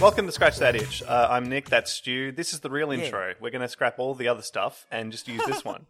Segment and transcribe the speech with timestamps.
[0.00, 1.02] Welcome to Scratch That Itch.
[1.06, 2.32] Uh, I'm Nick, that's Stu.
[2.32, 3.34] This is the real intro.
[3.40, 5.86] We're going to scrap all the other stuff and just use this one.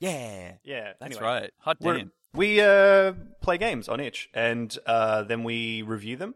[0.00, 1.22] Yeah, Yeah, that's anyway.
[1.22, 1.50] right.
[1.60, 2.12] Hot We're- damn.
[2.34, 6.34] We uh, play games on Itch, and uh, then we review them,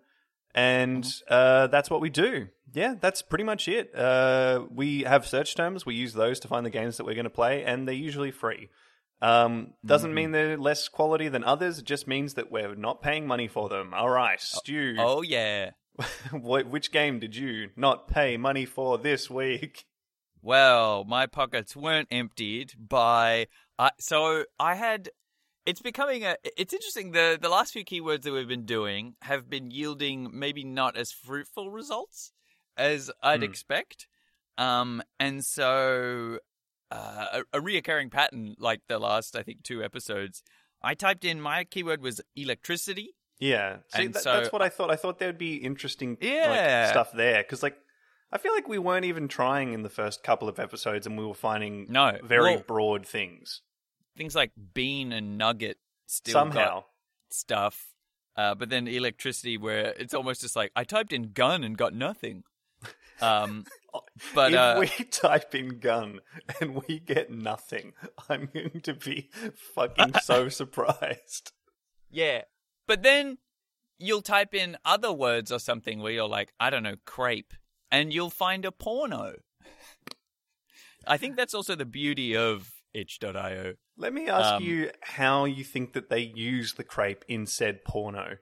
[0.54, 2.48] and uh, that's what we do.
[2.72, 3.94] Yeah, that's pretty much it.
[3.94, 5.86] Uh, we have search terms.
[5.86, 8.32] We use those to find the games that we're going to play, and they're usually
[8.32, 8.68] free.
[9.22, 11.78] Um, doesn't mean they're less quality than others.
[11.78, 13.94] It just means that we're not paying money for them.
[13.94, 14.96] All right, Stu.
[14.98, 15.70] Oh yeah.
[16.32, 19.84] Wh- which game did you not pay money for this week?
[20.42, 23.46] Well, my pockets weren't emptied by.
[23.78, 25.08] Uh, so I had.
[25.66, 26.36] It's becoming a.
[26.56, 27.12] It's interesting.
[27.12, 31.10] The the last few keywords that we've been doing have been yielding maybe not as
[31.12, 32.32] fruitful results
[32.76, 33.44] as I'd Hmm.
[33.44, 34.06] expect.
[34.58, 36.38] Um, and so
[36.90, 40.42] uh, a, a reoccurring pattern, like the last I think two episodes,
[40.82, 43.14] I typed in my keyword was electricity.
[43.40, 44.90] Yeah, see, And that, so- that's what I thought.
[44.90, 47.76] I thought there'd be interesting like, stuff there because, like,
[48.30, 51.24] I feel like we weren't even trying in the first couple of episodes, and we
[51.26, 53.62] were finding No, very well- broad things
[54.16, 56.84] Things like bean and nugget still somehow.
[57.30, 57.94] stuff.
[58.36, 61.94] Uh, but then electricity, where it's almost just like I typed in gun and got
[61.94, 62.44] nothing.
[63.20, 63.64] Um,
[64.34, 66.20] but if uh, we type in gun
[66.60, 67.92] and we get nothing,
[68.28, 69.30] I'm going to be
[69.74, 71.52] fucking so surprised.
[72.10, 72.42] yeah,
[72.86, 73.38] but then
[73.98, 77.54] you'll type in other words or something where you're like, I don't know, crepe,
[77.90, 79.36] and you'll find a porno.
[81.06, 83.74] I think that's also the beauty of itch.io.
[83.96, 87.84] Let me ask Um, you how you think that they use the crepe in said
[87.84, 88.38] porno.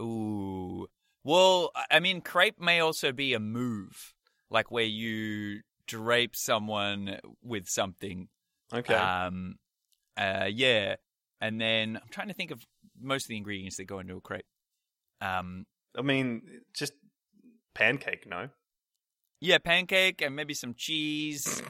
[0.00, 0.88] Ooh.
[1.24, 4.14] Well, I- mean, crepe may also be a move,
[4.48, 8.28] like where you drape someone with something.
[8.72, 9.58] Okay, Um,
[10.16, 10.96] uh, yeah.
[11.40, 12.64] And then I'm trying to think of
[12.98, 14.46] most of the ingredients that go into a crepe.
[15.20, 16.92] Um, I mean, just
[17.74, 18.50] pancake, no?
[19.42, 21.62] yeah, pancake and maybe some cheese.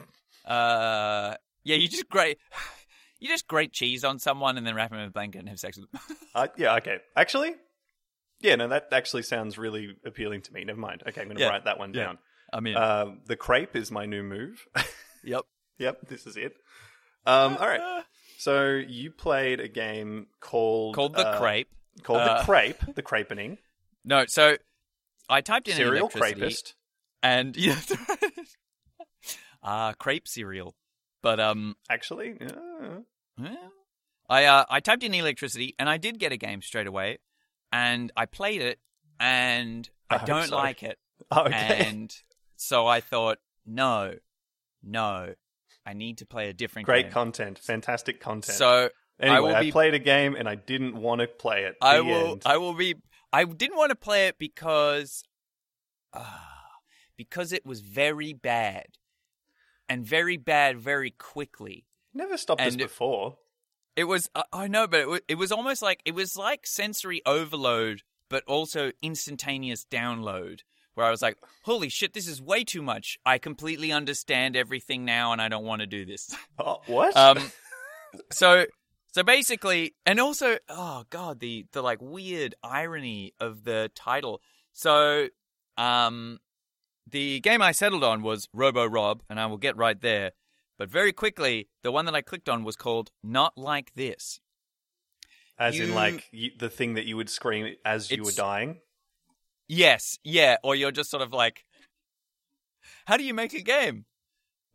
[0.45, 2.37] Uh, yeah, you just grate,
[3.19, 5.59] you just grate cheese on someone and then wrap them in a blanket and have
[5.59, 6.01] sex with them.
[6.33, 6.97] Uh, yeah, okay.
[7.17, 7.53] Actually,
[8.39, 10.63] yeah, no, that actually sounds really appealing to me.
[10.63, 11.03] Never mind.
[11.07, 12.03] Okay, I'm going to Yeah, write that one yeah.
[12.05, 12.17] down.
[12.53, 14.65] I mean, Uh, the crepe is my new move.
[15.25, 15.41] yep.
[15.77, 16.53] yep, this is it.
[17.25, 18.03] Um, all right.
[18.37, 21.69] So you played a game called Called the uh, crepe.
[22.01, 22.95] Called Uh, the crepe.
[22.95, 23.59] The crepening.
[24.03, 24.57] No, so
[25.29, 26.39] I typed in Serial electricity.
[26.39, 26.73] crapist.
[27.21, 27.79] and yeah,
[29.63, 30.75] ah, crepe cereal.
[31.21, 33.55] But um, Actually, yeah.
[34.29, 37.19] I uh, I typed in electricity, and I did get a game straight away,
[37.71, 38.79] and I played it,
[39.19, 40.55] and I I, don't so.
[40.55, 40.97] like it,
[41.35, 41.85] okay.
[41.87, 42.13] and
[42.55, 44.15] so I thought, no,
[44.83, 45.33] no,
[45.85, 46.93] I need to play a different game.
[46.93, 47.11] Great game.
[47.13, 47.59] content.
[47.59, 48.57] Fantastic content.
[48.57, 48.89] So
[49.19, 51.75] anyway, I, will be- played a game and I didn't want to play it.
[51.81, 52.31] I The will.
[52.33, 52.43] end.
[52.45, 52.95] I will be.
[53.33, 55.23] I didn't want to play it because,
[56.13, 56.47] ah,
[57.17, 58.85] because it was very bad,
[59.91, 61.85] and very bad very quickly.
[62.13, 63.37] Never stopped this and it- before.
[63.97, 64.29] It was.
[64.33, 68.03] I I know, but it was, it was almost like it was like sensory overload,
[68.29, 70.61] but also instantaneous download.
[70.93, 73.19] Where I was like, "Holy shit, this is way too much!
[73.25, 77.15] I completely understand everything now, and I don't want to do this." Oh, what?
[77.17, 77.51] um
[78.31, 78.65] so
[79.13, 84.41] so basically and also oh god the the like weird irony of the title
[84.73, 85.27] so
[85.77, 86.39] um
[87.11, 90.31] the game i settled on was robo rob and i will get right there.
[90.77, 94.39] But very quickly the one that i clicked on was called not like this.
[95.59, 98.79] As in, like you, the thing that you would scream as you were dying.
[99.67, 101.65] yes yeah or you're just sort of like
[103.05, 104.05] how do you make a game?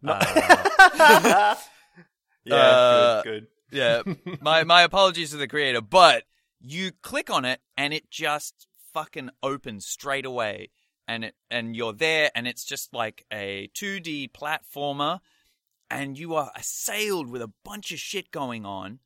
[0.02, 0.12] No.
[0.12, 1.54] Uh,
[2.44, 4.02] yeah, Uh, good, Yeah,
[4.40, 6.24] my my apologies to the creator, but
[6.60, 10.70] you click on it and it just fucking opens straight away,
[11.08, 15.20] and it and you're there, and it's just like a 2D platformer,
[15.90, 18.98] and you are assailed with a bunch of shit going on,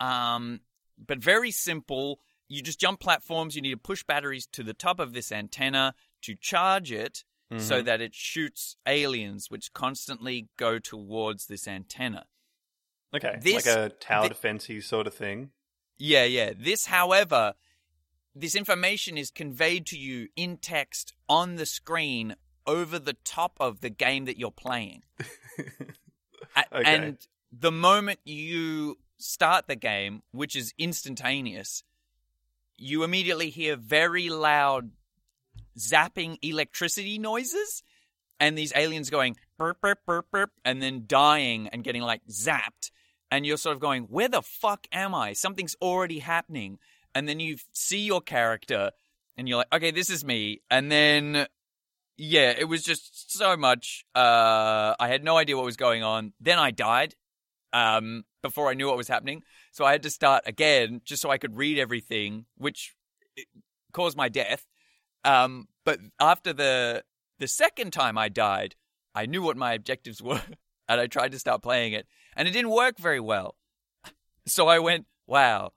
[0.00, 0.60] um,
[0.98, 2.20] but very simple.
[2.48, 3.56] You just jump platforms.
[3.56, 7.62] You need to push batteries to the top of this antenna to charge it, good.
[7.62, 12.26] so that it shoots aliens, which constantly go towards this antenna.
[13.14, 15.50] okay, this- like a tower defensey sort of thing.
[15.96, 16.52] Yeah, yeah.
[16.58, 17.54] This, however,
[18.34, 22.36] this information is conveyed to you in text on the screen
[22.66, 25.02] over the top of the game that you're playing.
[26.72, 26.82] Okay.
[26.84, 27.18] And
[27.52, 31.82] the moment you start the game, which is instantaneous,
[32.76, 34.90] you immediately hear very loud
[35.78, 37.82] zapping electricity noises
[38.38, 42.90] and these aliens going burp burp burp burp and then dying and getting like zapped
[43.30, 46.78] and you're sort of going where the fuck am i something's already happening
[47.14, 48.90] and then you see your character
[49.36, 50.60] and you're like okay this is me.
[50.70, 51.46] And then
[52.16, 56.32] yeah it was just so much uh i had no idea what was going on.
[56.40, 57.14] Then i died
[57.72, 59.42] um before i knew what was happening.
[59.72, 62.94] So i had to start again just so i could read everything which
[63.92, 64.66] caused my death.
[65.24, 67.04] Um but after the
[67.38, 68.74] the second time I died,
[69.14, 70.42] I knew what my objectives were,
[70.88, 72.06] and I tried to start playing it,
[72.36, 73.56] and it didn't work very well.
[74.46, 75.72] So I went, "Wow,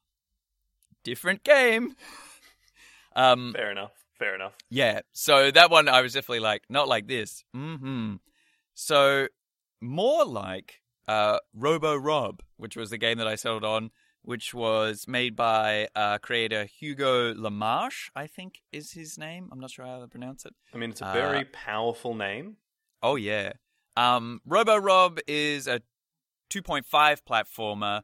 [1.11, 1.95] different game."
[3.15, 3.91] Um, Fair enough.
[4.19, 4.53] Fair enough.
[4.69, 5.01] yeah.
[5.13, 7.43] So that one, I was definitely like, not like this.
[7.53, 8.15] Hmm.
[8.73, 9.27] So
[9.81, 13.91] more like uh, Robo Rob, which was the game that I settled on,
[14.23, 19.49] which was made by uh, creator Hugo Lamarche, I think is his name.
[19.51, 20.53] I'm not sure how to pronounce it.
[20.73, 22.57] I mean, it's a Uh, very powerful name.
[23.01, 23.53] Oh yeah.
[23.95, 25.81] Um, Robo Rob is a
[26.49, 28.01] 2.5 platformer,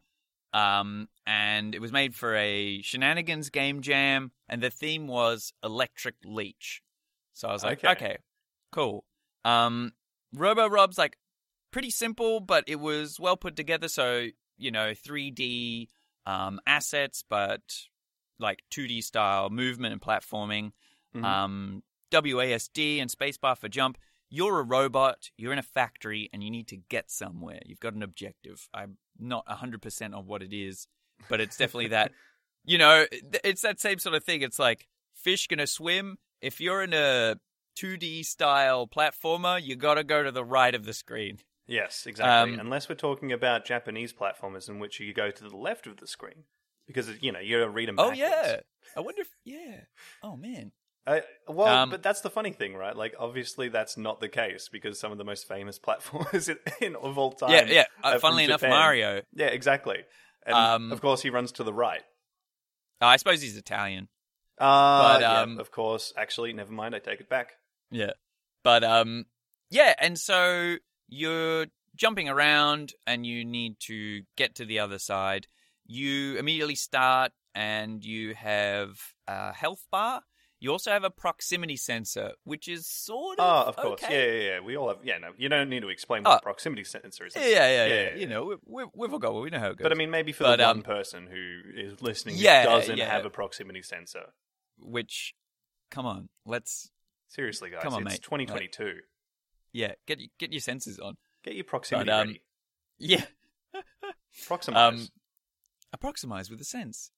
[0.53, 6.15] um, and it was made for a Shenanigans game jam, and the theme was Electric
[6.23, 6.81] Leech.
[7.33, 7.91] So I was like, Okay.
[7.91, 8.17] okay,
[8.71, 9.05] cool.
[9.43, 9.93] Um,
[10.33, 11.17] Robo Rob's like
[11.71, 13.87] pretty simple, but it was well put together.
[13.87, 14.27] So
[14.57, 15.87] you know, 3D
[16.25, 17.61] um, assets, but
[18.39, 20.71] like 2D style movement and platforming
[21.15, 21.23] Mhm.
[21.23, 23.97] um, WASD and spacebar for jump.
[24.35, 27.59] You're a robot, you're in a factory, and you need to get somewhere.
[27.67, 28.67] You've got an objective.
[28.73, 30.87] I'm not 100% on what it is,
[31.29, 32.11] but it's definitely that.
[32.65, 33.05] You know,
[33.43, 34.41] it's that same sort of thing.
[34.41, 36.17] It's like fish gonna swim.
[36.39, 37.35] If you're in a
[37.77, 41.39] 2D style platformer, you gotta go to the right of the screen.
[41.67, 42.53] Yes, exactly.
[42.53, 45.97] Um, Unless we're talking about Japanese platformers in which you go to the left of
[45.97, 46.45] the screen.
[46.87, 48.61] Because, you know, you're read them Oh, yeah.
[48.95, 49.81] I wonder if, yeah.
[50.21, 50.71] Oh, man.
[51.05, 52.95] Uh, well, Um, but that's the funny thing, right?
[52.95, 56.95] Like, obviously, that's not the case because some of the most famous platformers in, in
[56.95, 57.51] of all time.
[57.51, 57.85] Yeah, yeah.
[58.03, 58.69] Uh, funnily enough, Japan.
[58.77, 59.21] Mario.
[59.33, 60.03] Yeah, exactly.
[60.45, 62.03] And Um, of course, he runs to the right.
[63.01, 64.07] uh, I suppose he's Italian.
[64.57, 66.13] Uh, but, yeah, um, of course.
[66.15, 66.95] Actually, never mind.
[66.95, 67.53] I take it back.
[67.91, 68.11] Yeah.
[68.63, 69.25] But um
[69.69, 70.77] yeah, and so
[71.09, 71.65] you're
[71.95, 75.47] jumping around and you need to get to the other side.
[75.85, 80.21] You immediately start and you have a health bar.
[80.63, 84.01] You also have a proximity sensor, which is sort of Oh, of course.
[84.01, 84.13] okay.
[84.13, 84.59] Yeah, yeah, yeah.
[84.61, 84.99] We all have.
[85.03, 86.37] Yeah, no, you don't need to explain what Oh.
[86.37, 87.35] a proximity sensor is.
[87.35, 88.15] Yeah, yeah, yeah, Yeah, yeah.
[88.15, 89.33] You know, we, we, we've all got.
[89.35, 89.83] We know how it goes.
[89.83, 92.97] But I mean, maybe for But, the um, one person who is listening Yeah, doesn't
[92.97, 94.27] have a proximity sensor.
[94.79, 95.35] which,
[95.91, 96.89] come on, let's
[97.27, 98.21] Seriously, guys, Come on, it's mate.
[98.21, 98.99] 2022.
[99.73, 101.17] yeah, get get your sensors on.
[101.43, 102.41] Get your proximity But, um, ready.
[102.99, 103.25] Yeah,
[104.47, 104.75] Proximize.
[104.77, 105.07] um,
[105.97, 107.11] approximize with a sense.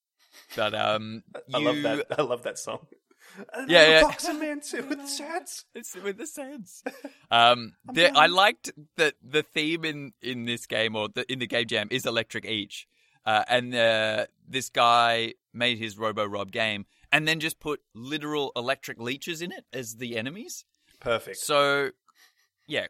[0.55, 1.21] But um,
[1.53, 2.05] I love that.
[2.17, 2.87] I love that song.
[3.67, 4.01] Yeah, yeah.
[4.01, 5.65] Proximate with sense.
[5.73, 6.83] It's with the sense.
[7.31, 11.47] Um, the, I liked that the theme in, in this game or the, in the
[11.47, 12.87] game jam is Electric Leech,
[13.25, 18.51] uh, and uh, this guy made his Robo Rob game and then just put literal
[18.55, 20.65] electric leeches in it as the enemies.
[20.99, 21.37] Perfect.
[21.37, 21.91] So,
[22.67, 22.87] yeah,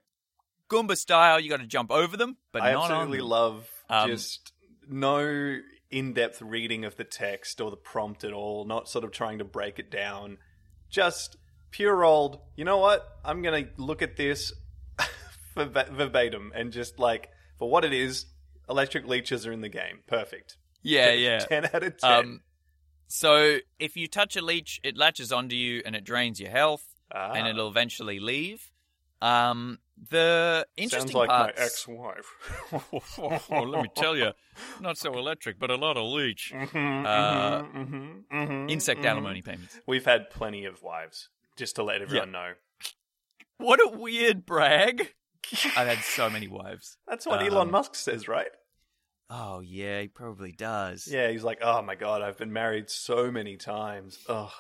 [0.70, 3.28] Goomba style, you got to jump over them, but I not on absolutely them.
[3.28, 4.52] love Um, just
[4.88, 5.60] no
[5.96, 8.66] in-depth reading of the text or the prompt at all.
[8.66, 10.38] Not sort of trying to break it down.
[10.90, 11.38] Just
[11.72, 12.40] pure old.
[12.58, 13.08] You know what?
[13.24, 14.52] I'm gonna look at this
[15.56, 18.26] verbatim and just like for what it is.
[18.70, 20.00] Electric leeches are in the game.
[20.06, 20.58] Perfect.
[20.82, 21.40] yeah, yeah.
[21.40, 22.12] Ten out of ten.
[22.12, 22.42] Um,
[23.08, 26.84] so if you touch a leech, it latches onto you and it drains your health.
[27.14, 28.72] Ah, and it'll eventually leave.
[29.22, 31.58] Um, the interesting sounds like parts.
[31.58, 32.26] my ex-wife.
[33.52, 34.32] oh, let me tell you,
[34.82, 36.52] not so electric, but a lot of leech.
[36.54, 39.06] Mhm, Uh, mhm, mhm, mhm, Insect mhm.
[39.06, 39.80] alimony payments.
[39.88, 42.54] We've had plenty of wives, just to let everyone know.
[43.58, 45.14] What a weird brag.
[45.78, 46.98] I've had so many wives.
[47.08, 48.50] That's what Um, Elon Musk says, right?
[49.30, 51.08] Oh yeah, he probably does.
[51.08, 54.20] Yeah, he's like, oh my god, I've been married so many times.
[54.28, 54.52] Ugh.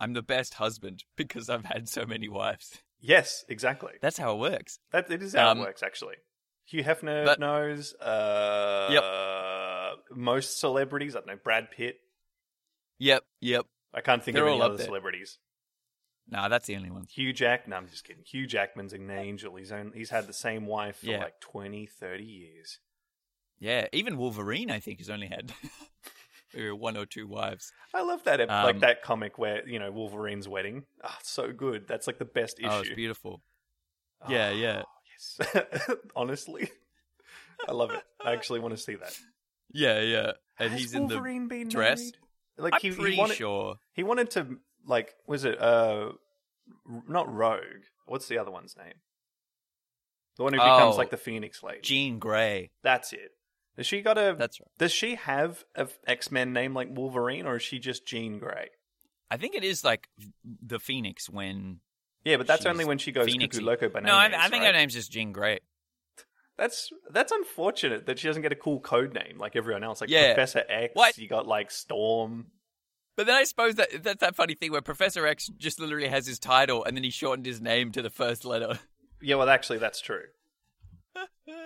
[0.00, 2.78] I'm the best husband because I've had so many wives.
[3.04, 3.94] Yes, exactly.
[4.00, 4.78] That's how it works.
[4.92, 6.16] That it is how Um, it works, actually.
[6.64, 7.94] Hugh Hefner but- knows.
[7.94, 8.88] Uh,
[10.14, 12.00] Most celebrities, I don't know, Brad Pitt.
[12.98, 13.66] Yep, yep.
[13.92, 15.38] I can't think They're of any other celebrities.
[16.28, 17.06] Nah, that's the only one.
[17.12, 17.66] Hugh Jack.
[17.66, 18.22] No, I'm just kidding.
[18.24, 19.56] Hugh Jackman's an angel.
[19.56, 21.24] He's own, he's had the same wife for Yeah.
[21.24, 22.78] like 20, 30 years.
[23.58, 25.52] Yeah, even Wolverine, I think, has only had
[26.56, 27.72] or two wives.
[27.94, 30.84] I love that, ep- like Um, that comic where you know Wolverine's wedding.
[31.02, 31.86] Ah, it's so good.
[31.88, 32.68] That's like the best issue.
[32.70, 33.42] Oh, it's beautiful.
[34.28, 34.82] Yeah, yeah.
[35.10, 35.40] Yes,
[36.16, 36.70] honestly,
[37.68, 38.02] I love it.
[38.24, 39.16] I actually want to see that.
[39.72, 40.32] Yeah, yeah.
[40.58, 42.00] And Has he's in the Wolverine been dress?
[42.00, 42.16] married?
[42.58, 43.76] Like I'm he, he wanted, sure.
[43.94, 46.12] he wanted to like was it uh
[47.08, 47.62] not Rogue?
[48.06, 48.94] What's the other one's name?
[50.36, 50.98] The one who becomes Oh.
[50.98, 51.80] like the Phoenix Lady.
[51.82, 52.70] Jean Grey.
[52.82, 53.32] That's it.
[53.76, 54.34] Does she got a?
[54.38, 54.68] That's right.
[54.78, 58.68] Does she have a X Men name like Wolverine, or is she just Jean Grey?
[59.30, 60.08] I think it is like
[60.44, 61.80] the Phoenix when.
[62.24, 63.52] Yeah, but that's only when she goes Phoenixy.
[63.52, 64.08] cuckoo loco bananas.
[64.32, 65.60] no, I, I think her name's just Jean Grey.
[66.58, 70.00] That's that's unfortunate that she doesn't get a cool code name like everyone else.
[70.00, 70.34] Like Yeah.
[70.34, 71.16] Professor X, What?
[71.18, 72.48] you got like Storm.
[73.16, 76.26] But then I suppose that that's that funny thing where Professor X just literally has
[76.26, 78.78] his title and then he shortened his name to the first letter.
[79.24, 80.24] Yeah, well, actually, that's true.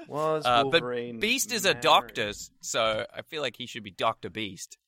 [0.09, 0.83] Was Uh, but
[1.21, 1.83] Beast is a married?
[1.83, 4.79] doctor, so I feel like he should be Doctor Beast.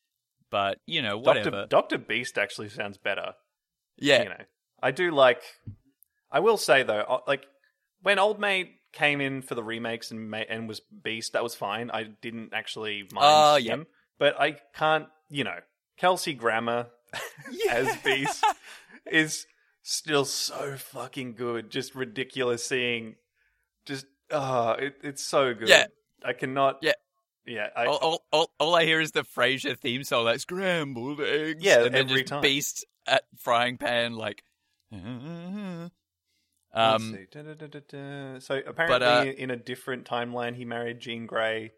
[0.50, 1.66] But you know, Doctor whatever.
[1.68, 3.34] Doctor Beast actually sounds better.
[3.96, 4.44] yeah, You know,
[4.82, 5.42] I do like.
[6.30, 7.46] I will say though, uh, like
[8.02, 11.54] when Old Mate came in for the remakes and ma- and was Beast, that was
[11.54, 11.90] fine.
[11.90, 13.86] I didn't actually mind Oh, him,
[14.18, 15.06] but I can't.
[15.30, 15.58] You know,
[15.98, 16.86] Kelsey Grammer
[17.70, 18.44] as Beast
[19.10, 19.46] is
[19.82, 21.70] still so fucking good.
[21.70, 23.16] Just ridiculous seeing.
[23.84, 25.68] Just ah, it, it's so good.
[25.68, 25.86] Yeah.
[26.24, 26.78] I cannot.
[26.82, 26.92] Yeah.
[27.46, 27.68] yeah.
[27.76, 31.62] I, all, all, all, all I hear is the Frasier theme song, like scrambled eggs.
[31.62, 32.42] Yeah, and then every time.
[32.42, 34.42] Beast at frying pan, like.
[36.70, 37.26] Um, see.
[37.30, 38.40] Da-da-da-da-da.
[38.40, 41.72] So apparently, uh, in a different timeline, he married Jean Grey.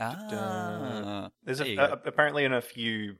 [0.00, 3.16] Ah, There's there a, a, apparently in a few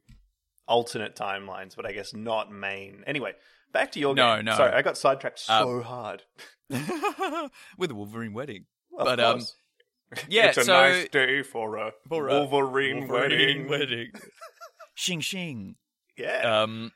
[0.67, 3.05] alternate timelines, but I guess not main.
[3.07, 3.33] Anyway,
[3.73, 4.45] back to your No, game.
[4.47, 4.55] no.
[4.57, 6.23] Sorry, I got sidetracked Um, so hard.
[7.79, 8.67] with a Wolverine wedding.
[8.97, 9.41] But, um,
[10.29, 13.69] yeah, it's a so- nice day for a For a Wolverine, wedding.
[13.69, 14.13] wedding.
[14.95, 15.77] shing shing.
[16.17, 16.63] Yeah.
[16.63, 16.93] Um,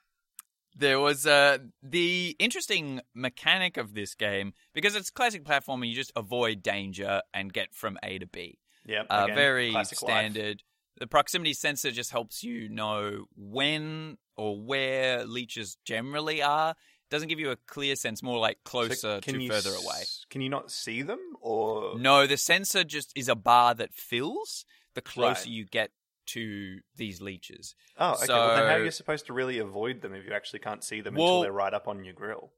[0.77, 5.89] there was uh, the interesting mechanic of this game because it's classic platforming.
[5.89, 8.59] You just avoid danger and get from A to B.
[8.85, 9.05] yeah.
[9.09, 10.11] Uh, very classic life.
[10.11, 10.63] standard.
[10.99, 16.75] The proximity sensor just helps you know when or where leeches generally are.
[17.11, 20.03] Doesn't give you a clear sense, more like closer can to further s- away.
[20.31, 24.65] Can you not see them, or No, the sensor just is a bar that fills
[24.95, 25.47] the closer Right.
[25.49, 25.91] you get
[26.27, 27.75] to these leeches.
[27.99, 28.27] Oh, okay.
[28.33, 31.01] well, then how are you supposed to really avoid them if you actually can't see
[31.03, 32.53] them Well- until they're right up on your grill?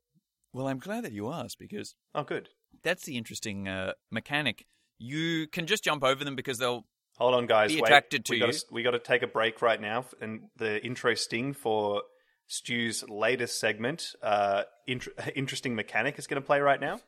[0.52, 2.48] Well, I'm glad that you asked because Oh, good.
[2.82, 4.66] that's the interesting uh, mechanic.
[4.98, 6.86] You can just jump over them because they'll.
[7.18, 7.72] Hold on, guys.
[7.72, 8.10] Be Wait.
[8.10, 11.54] to we Gotta, we got to take a break right now, and the intro sting
[11.54, 12.02] for
[12.46, 17.00] Stu's latest segment, uh, int- interesting mechanic, is going to play right now.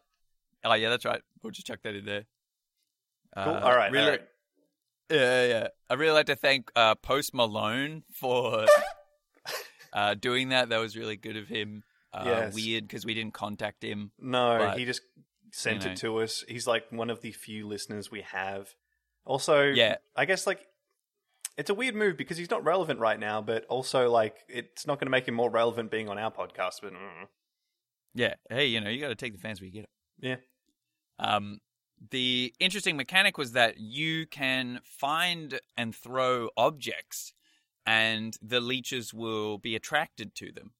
[0.64, 1.20] Oh yeah, that's right.
[1.42, 2.24] We'll just chuck that in there.
[3.36, 3.54] Cool.
[3.54, 3.92] Uh, all right.
[3.92, 4.22] Really, all right.
[5.10, 5.68] Yeah, yeah.
[5.88, 8.66] I really like to thank uh, Post Malone for
[9.92, 10.70] uh, doing that.
[10.70, 11.82] That was really good of him.
[12.12, 12.54] Uh, Yes.
[12.54, 14.10] Weird because we didn't contact him.
[14.18, 15.02] No, but, he just
[15.52, 15.92] sent you know.
[15.92, 16.44] it to us.
[16.48, 18.74] He's like one of the few listeners we have.
[19.28, 19.96] Also, Yeah.
[20.16, 20.66] I guess like
[21.58, 24.98] it's a weird move because he's not relevant right now, but also like it's not
[24.98, 26.80] going to make him more relevant being on our podcast.
[26.82, 27.28] But mm,
[28.14, 28.34] Yeah.
[28.48, 29.90] Hey, you know, you got to take the fans where you get it.
[30.20, 30.36] yeah,
[31.18, 31.60] Um,
[32.10, 37.34] the interesting mechanic was that you can find and throw objects,
[37.84, 40.72] and the leeches will be attracted to them.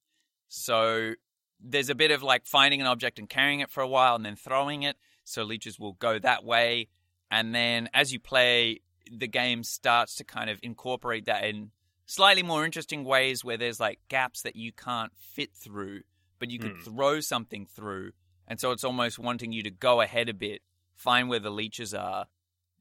[0.47, 1.15] So
[1.59, 4.25] there's a bit of like finding an object and carrying it for a while, and
[4.25, 4.97] then throwing it.
[5.23, 6.87] So leeches will go that way,
[7.31, 8.81] and then as you play,
[9.11, 11.71] the game starts to kind of incorporate that in
[12.05, 16.01] slightly more interesting ways, where there's like gaps that you can't fit through,
[16.39, 16.83] but you could Hmm.
[16.83, 18.11] throw something through.
[18.47, 20.61] And so it's almost wanting you to go ahead a bit,
[20.95, 22.25] find where the leeches are,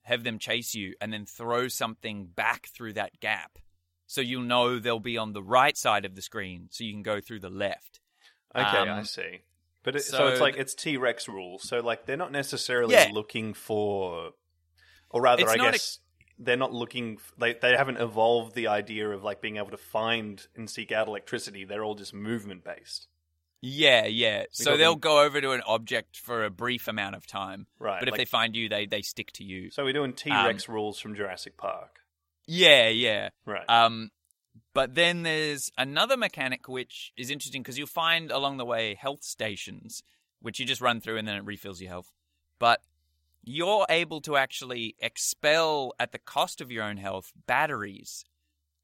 [0.03, 3.59] have them chase you, and then throw something back through that gap.
[4.07, 7.03] So you'll know they'll be on the right side of the screen, so you can
[7.03, 8.01] go through the left.
[8.57, 9.41] okay, Um, I see.
[9.83, 11.69] But it, so, so it's like it's T Rex rules.
[11.69, 13.11] So like they're not necessarily Yeah.
[13.13, 14.31] looking for,
[15.11, 16.01] or rather, It's I not a- guess
[16.39, 17.15] they're not looking.
[17.19, 20.93] f- They they haven't evolved the idea of like being able to find and seek
[20.93, 21.65] out electricity.
[21.65, 23.09] They're all just movement based.
[23.61, 24.45] Yeah, yeah.
[24.53, 27.99] So they'll them- go over to an object for a brief amount of time, Right.
[27.99, 29.71] but if like- they find you, they they stick to you.
[29.71, 32.01] so we're doing T Rex rules from Jurassic Park.
[32.47, 33.31] Yeah, yeah.
[33.45, 33.69] Right.
[33.69, 34.11] Um,
[34.75, 39.25] but then there's another mechanic which is interesting because you'll find along the way health
[39.25, 40.03] stations,
[40.41, 42.13] which you just run through and then it refills your health.
[42.61, 42.81] But
[43.43, 48.25] you're able to actually expel at the cost of your own health batteries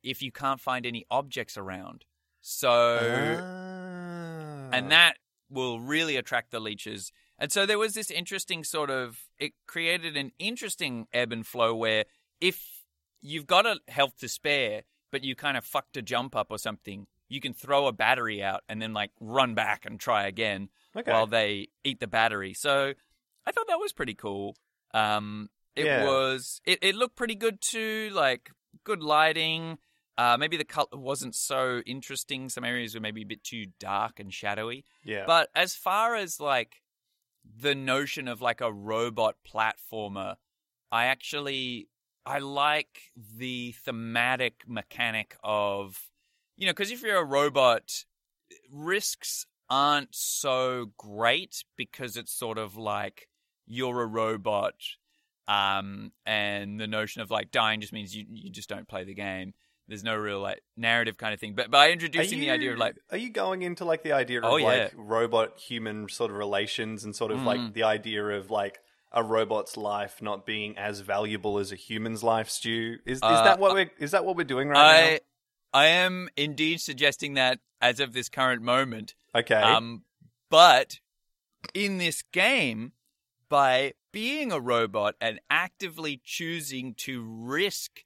[0.02, 2.04] if you can't find any objects around.
[2.40, 2.98] So
[3.40, 4.70] Ah.
[4.72, 5.14] and that
[5.48, 7.12] will really attract the leeches.
[7.38, 11.74] And so there was this interesting sort of it created an interesting ebb and flow
[11.74, 12.04] where
[12.40, 12.82] if
[13.22, 16.58] you've got a health to spare, but you kind of fucked a jump up or
[16.58, 20.68] something, you can throw a battery out and then like run back and try again
[20.96, 21.10] okay.
[21.10, 22.52] while they eat the battery.
[22.54, 22.94] So
[23.46, 24.56] I thought that was pretty cool.
[24.92, 26.04] Um, It Yeah.
[26.04, 26.60] was.
[26.64, 28.10] It, it looked pretty good too.
[28.12, 28.50] Like
[28.84, 29.78] good lighting.
[30.16, 32.48] Uh, maybe the color wasn't so interesting.
[32.48, 34.84] Some areas were maybe a bit too dark and shadowy.
[35.02, 35.24] Yeah.
[35.26, 36.82] But as far as like
[37.44, 40.36] the notion of like a robot platformer,
[40.92, 41.88] I actually
[42.24, 46.08] I like the thematic mechanic of
[46.56, 48.04] you know because if you're a robot,
[48.70, 53.28] risks aren't so great because it's sort of like
[53.66, 54.74] you're a robot
[55.48, 59.14] um and the notion of like dying just means you you just don't play the
[59.14, 59.52] game
[59.88, 62.96] there's no real like narrative kind of thing but by introducing the idea of like
[63.10, 67.04] are you going into like the idea of Oh, like robot human sort of relations
[67.04, 67.74] and sort of like Mm.
[67.74, 68.78] the idea of like
[69.12, 72.96] a robot's life not being as valuable as a human's life, Stu?
[73.06, 75.20] Is is Uh, that what we're is that what we're doing right
[75.74, 79.14] I I am indeed suggesting that as of this current moment.
[79.34, 79.54] Okay.
[79.54, 80.04] Um,
[80.50, 81.00] but
[81.74, 82.92] in this game,
[83.54, 88.02] by being a robot and actively choosing to risk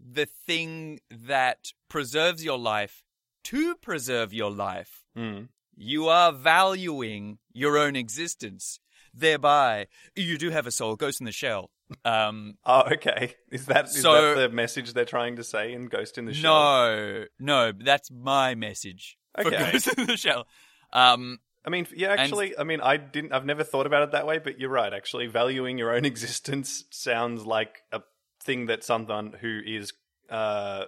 [0.00, 3.02] the thing that preserves your life
[3.44, 5.48] to preserve your life, Mm.
[5.76, 8.80] you are valuing your own existence.
[9.12, 11.70] Thereby, you do have a soul, Ghost in the Shell.
[12.04, 13.34] Um, Oh, okay.
[13.52, 16.32] Is that is So- that the message they're trying to say in Ghost in the
[16.34, 16.42] Shell?
[16.52, 20.48] No, no, that's my message for Ghost in the Shell.
[20.92, 23.32] Um, I mean, yeah, actually, I mean, I didn't.
[23.32, 24.92] I've never thought about it that way, but you're right.
[24.92, 28.02] Actually, valuing your own existence sounds like a
[28.42, 29.92] thing that someone who is
[30.30, 30.84] uh,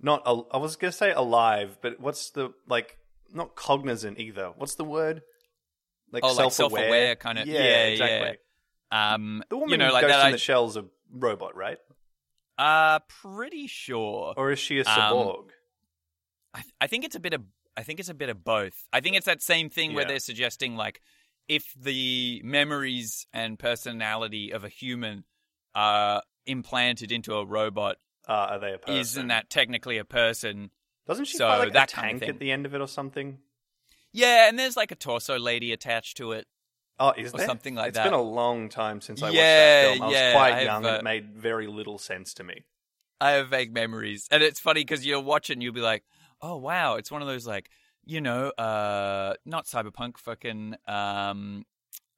[0.00, 0.22] not.
[0.26, 2.96] al- I was gonna say alive, but what's the like?
[3.34, 4.52] Not cognizant either.
[4.56, 5.20] What's the word?
[6.10, 8.38] Like Oh, self-aware, self-aware kinda- Yeah, yeah, exactly.
[8.90, 10.26] um, The woman you know, who like Ghost that.
[10.26, 11.76] in the Shell's a robot, right?
[12.56, 14.32] I, uh, pretty sure.
[14.34, 15.48] Or is she a Um, cyborg?
[16.54, 17.42] I, I think it's a bit of.
[17.78, 18.88] I think it's a bit of both.
[18.92, 21.00] I think it's that same thing where they're suggesting like
[21.46, 25.22] if the memories and personality of a human
[25.76, 28.96] are implanted into a robot, uh, are they a person?
[28.96, 30.72] isn't that technically a person?
[31.06, 32.80] Doesn't she so fight like that a kind of tank at the end of it
[32.80, 33.38] or something?
[34.12, 36.48] Yeah, and there's like a torso lady attached to it.
[36.98, 37.46] Oh, is Or there?
[37.46, 38.06] something like It's that.
[38.06, 40.02] It's been a long time since I watched that film.
[40.02, 42.64] I was yeah, quite I've, young and uh, it made very little sense to me.
[43.20, 46.02] I have vague memories, and it's funny because you'll watch it and you'll be like,
[46.42, 47.70] "Oh wow!" It's one of those like,
[48.04, 51.64] you know, uh, not cyberpunk, fucking, um,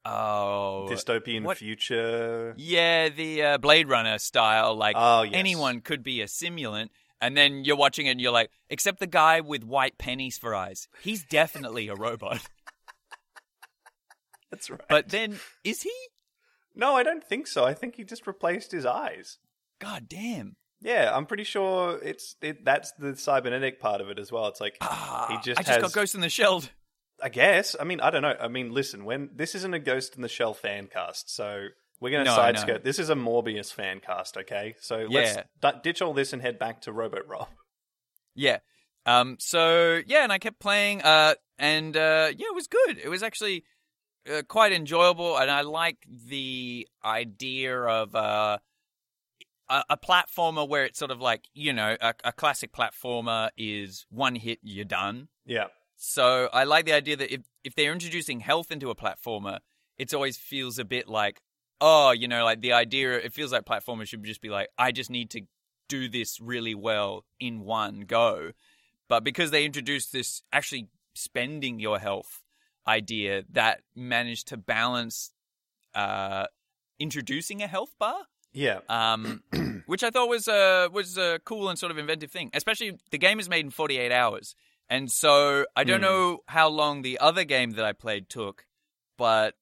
[0.05, 2.53] oh, Dystopian what- future.
[2.57, 5.33] yeah, the uh, Blade Runner style, like Oh, yes.
[5.35, 6.89] anyone could be a simulant.
[7.23, 10.55] And then you're watching it and you're like, except the guy with white pennies for
[10.55, 10.87] eyes.
[11.03, 12.41] He's definitely a robot.
[14.49, 14.81] That's right.
[14.89, 15.93] But then, is he?
[16.75, 17.63] no, I don't think so.
[17.63, 19.37] I think he just replaced his eyes.
[19.79, 20.55] God damn.
[20.81, 24.47] Yeah, I'm pretty sure it's it, that's the cybernetic part of it as well.
[24.47, 25.81] It's like Ah, he just I just has.
[25.81, 26.63] got Ghost in the Shell.
[27.23, 27.75] I guess.
[27.79, 28.35] I mean, I don't know.
[28.39, 31.67] I mean, listen, when this isn't a Ghost in the Shell fan cast, so
[31.99, 32.57] we're going to No, I know.
[32.57, 32.83] sidestep.
[32.83, 34.73] This is a Morbius fan cast, okay?
[34.79, 37.47] So let's d- ditch all this and head back to Robot Rob.
[38.33, 38.57] Yeah.
[39.05, 39.37] Um.
[39.39, 41.03] So yeah, and I kept playing.
[41.03, 41.35] Uh.
[41.59, 42.29] And uh.
[42.35, 42.97] Yeah, it was good.
[42.97, 43.65] It was actually
[44.31, 48.57] uh, quite enjoyable, and I like the idea of uh.
[49.71, 54.05] A, a platformer where it's sort of like you know a, a classic platformer is
[54.09, 55.29] one hit you're done.
[55.45, 55.67] Yeah.
[55.95, 59.59] So I like the idea that if if they're introducing health into a platformer,
[59.97, 61.41] it always feels a bit like
[61.79, 63.17] oh you know like the idea.
[63.17, 65.41] It feels like platformers should just be like I just need to
[65.87, 68.51] do this really well in one go.
[69.07, 72.41] But because they introduced this actually spending your health
[72.87, 75.31] idea, that managed to balance
[75.93, 76.45] uh,
[76.97, 78.21] introducing a health bar,
[78.53, 78.79] Yeah.
[78.89, 79.43] um,
[79.85, 82.49] which I thought was a was a cool and sort of inventive thing.
[82.53, 84.55] Especially the game is made in 48 hours,
[84.89, 86.05] and so I don't Hmm.
[86.05, 88.65] know how long the other game that I played took,
[89.17, 89.55] but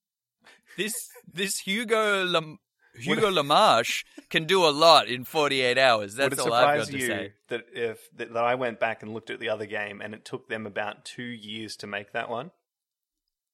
[0.77, 0.93] this
[1.31, 2.57] this Hugo Lam-
[2.95, 6.15] Hugo Lamarche can do a lot in 48 hours.
[6.15, 7.33] That's all I've got to say.
[7.49, 10.25] that if that, that I went back and looked at the other game and it
[10.25, 12.49] took them about two years to make that one?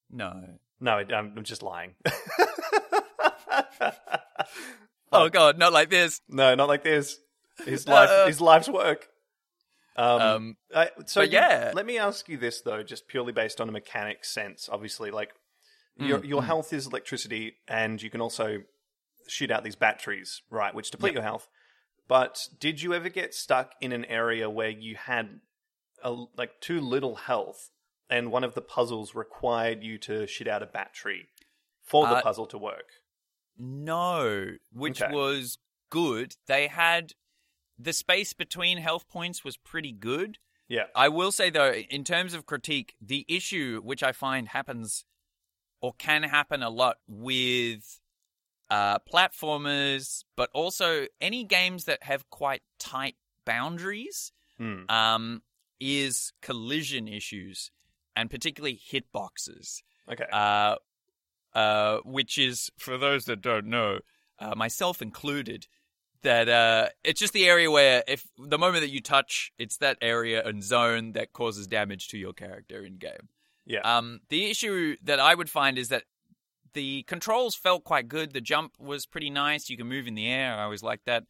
[0.09, 0.57] No.
[0.79, 1.95] No, I'm I'm just lying.
[5.15, 6.21] Oh god, not like this.
[6.28, 7.17] no, not like this.
[7.65, 9.08] His life, Uh, his life's work.
[9.97, 11.71] Um, Um, I, so you- yeah.
[11.73, 14.67] let me ask you this though, just purely based on a mechanic sense.
[14.71, 15.32] Obviously, like
[15.97, 18.63] your Mm, your health is electricity, and you can also
[19.28, 21.47] shoot out these batteries, right, which deplete your health.
[22.08, 25.39] But did you ever get stuck in an area where you had
[26.04, 27.69] a, like too little health,
[28.10, 31.30] and one of the puzzles required you to shit out a battery
[31.82, 32.89] for the Uh, puzzle to work?
[33.57, 35.13] No, which Okay.
[35.13, 35.57] was
[35.89, 36.35] good.
[36.47, 37.13] They had
[37.77, 40.37] the space between health points was pretty good.
[40.67, 40.85] Yeah.
[40.95, 45.05] I will say though, in terms of critique, the issue which I find happens
[45.81, 47.99] or can happen a lot with
[48.69, 53.15] uh, platformers, but also any games that have quite tight
[53.45, 54.89] boundaries, Hmm.
[54.89, 55.43] um,
[55.79, 57.69] is collision issues,
[58.15, 59.83] and particularly hitboxes.
[60.09, 60.25] Okay.
[60.31, 60.77] Uh,
[61.55, 63.99] uh, which is, for those that don't know,
[64.37, 65.67] uh, myself included,
[66.21, 69.97] that uh, it's just the area where if the moment that you touch, it's that
[70.01, 73.29] area and zone that causes damage to your character in game.
[73.65, 73.79] yeah.
[73.79, 76.03] Um, the issue that I would find is that
[76.73, 78.33] the controls felt quite good.
[78.33, 79.69] The jump was pretty nice.
[79.69, 80.55] You can move in the air.
[80.55, 81.23] I always like that.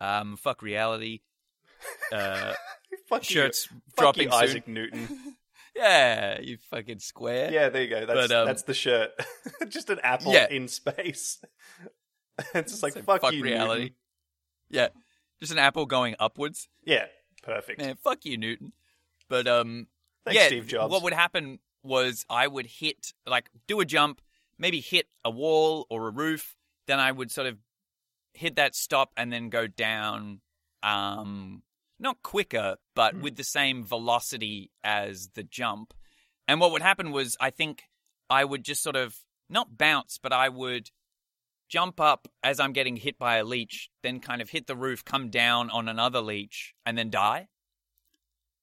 [0.00, 1.20] Um, fuck reality.
[2.12, 2.54] Uh,
[3.08, 3.34] Fuck you.
[3.34, 4.34] shirts Fuck dropping you.
[4.34, 5.08] Isaac Newton.
[5.76, 7.50] Yeah, you fucking square.
[7.52, 8.06] Yeah, there you go.
[8.06, 9.10] That's But, um, that's the shirt.
[9.68, 10.46] just an apple Yeah.
[10.50, 11.40] in space.
[12.54, 13.80] it's just like So fuck, you, reality.
[13.82, 13.96] Newton.
[14.70, 14.88] Yeah,
[15.40, 16.68] just an apple going upwards.
[16.84, 17.06] Yeah,
[17.42, 17.80] perfect.
[17.80, 18.72] Man, fuck you, Newton.
[19.28, 19.86] But um,
[20.24, 20.90] Thanks, yeah, Steve Jobs.
[20.92, 24.20] what would happen was I would hit, like, do a jump,
[24.58, 26.56] maybe hit a wall or a roof.
[26.86, 27.58] Then I would sort of
[28.34, 30.40] hit that stop and then go down,
[30.82, 31.62] um,
[32.00, 33.22] not quicker, but Hmm.
[33.22, 35.94] with the same velocity as the jump.
[36.48, 37.84] And what would happen was I think
[38.28, 39.16] I would just sort of
[39.48, 40.90] not bounce, but I would
[41.68, 45.04] jump up as I'm getting hit by a leech, then kind of hit the roof,
[45.04, 47.48] come down on another leech, and then die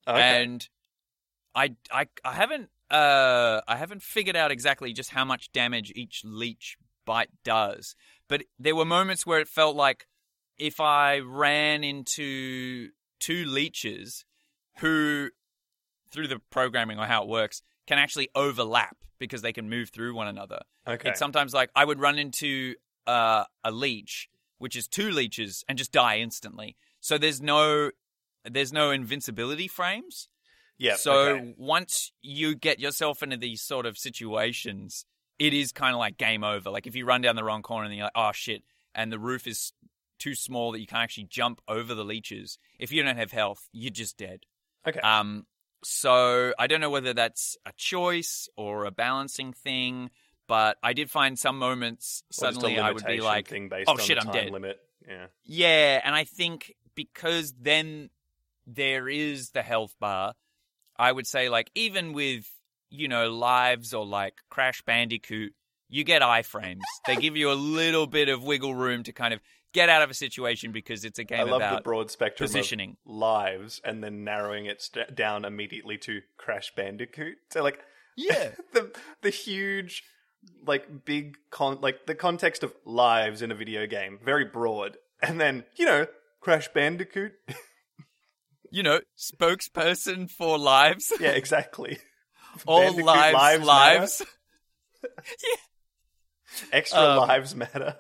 [0.08, 0.44] Okay.
[0.44, 0.70] and
[1.56, 6.22] I I I haven't uh I haven't figured out exactly just how much damage each
[6.24, 7.96] leech bite does,
[8.28, 10.08] but there were moments where it felt like
[10.58, 12.90] if I ran into
[13.20, 14.26] two leeches
[14.80, 15.30] who
[16.12, 20.14] through the programming or how it works can actually overlap because they can move through
[20.14, 20.60] one another.
[20.88, 21.10] okay.
[21.10, 22.76] It's sometimes like I would run into
[23.06, 26.76] uh, a leech, which is two leeches, and just die instantly.
[27.00, 27.92] So there's no
[28.46, 30.30] there's no invincibility frames.
[30.78, 30.96] yeah.
[30.96, 31.56] so okay.
[31.58, 35.06] once you get yourself into these sort of situations,
[35.40, 36.70] it is kind of like game over.
[36.70, 39.20] Like if you run down the wrong corner and you're like, oh shit, and the
[39.20, 39.74] roof is
[40.20, 42.58] too small that you can't actually jump over the leeches.
[42.80, 44.46] If you don't have health, you're just dead.
[44.88, 45.00] Okay.
[45.00, 45.46] Um,
[45.84, 50.10] so I don't know whether that's a choice or a balancing thing,
[50.48, 53.52] but I did find some moments Or just a suddenly I would be like,
[53.88, 54.80] "Oh shit, I'm dead." limit.
[55.08, 55.28] Yeah.
[55.46, 58.10] yeah, and I think because then
[58.66, 60.34] there is the health bar,
[60.98, 62.50] I would say like even with
[62.90, 65.54] you know lives or like Crash Bandicoot,
[65.90, 66.82] you get iframes.
[67.06, 69.40] they give you a little bit of wiggle room to kind of
[69.78, 72.48] get out of a situation because it's a game I love the about broad spectrum
[72.48, 72.98] positioning.
[73.06, 77.36] of lives and then narrowing it st- down immediately to Crash Bandicoot.
[77.52, 77.80] So like
[78.18, 78.50] Yeah.
[78.74, 80.04] the the huge
[80.66, 85.40] like big con like the context of lives in a video game very broad and
[85.40, 86.08] then you know
[86.42, 87.34] Crash Bandicoot
[88.72, 91.12] you know, spokesperson for lives.
[91.20, 92.00] yeah exactly
[92.66, 94.24] All Bandicoot lives, lives lives.
[96.72, 97.96] extra Um, lives matter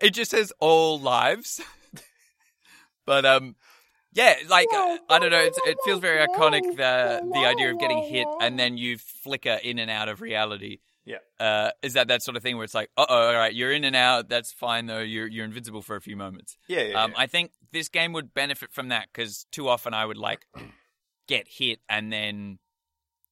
[0.00, 1.60] It just says all lives.
[3.06, 3.56] but um,
[4.12, 5.38] yeah, like uh, I don't know.
[5.40, 9.58] It's, it feels very iconic the the idea of getting hit and then you flicker
[9.62, 10.78] in and out of reality.
[11.04, 11.18] Yeah.
[11.38, 13.72] Uh, is that that sort of thing where it's like, uh oh, all right, you're
[13.72, 14.28] in and out.
[14.28, 15.00] That's fine though.
[15.00, 16.56] You're you're invincible for a few moments.
[16.66, 17.22] yeah yeah, Um, yeah.
[17.22, 20.46] I think this game would benefit from that because too often I would like
[21.28, 22.58] get hit and then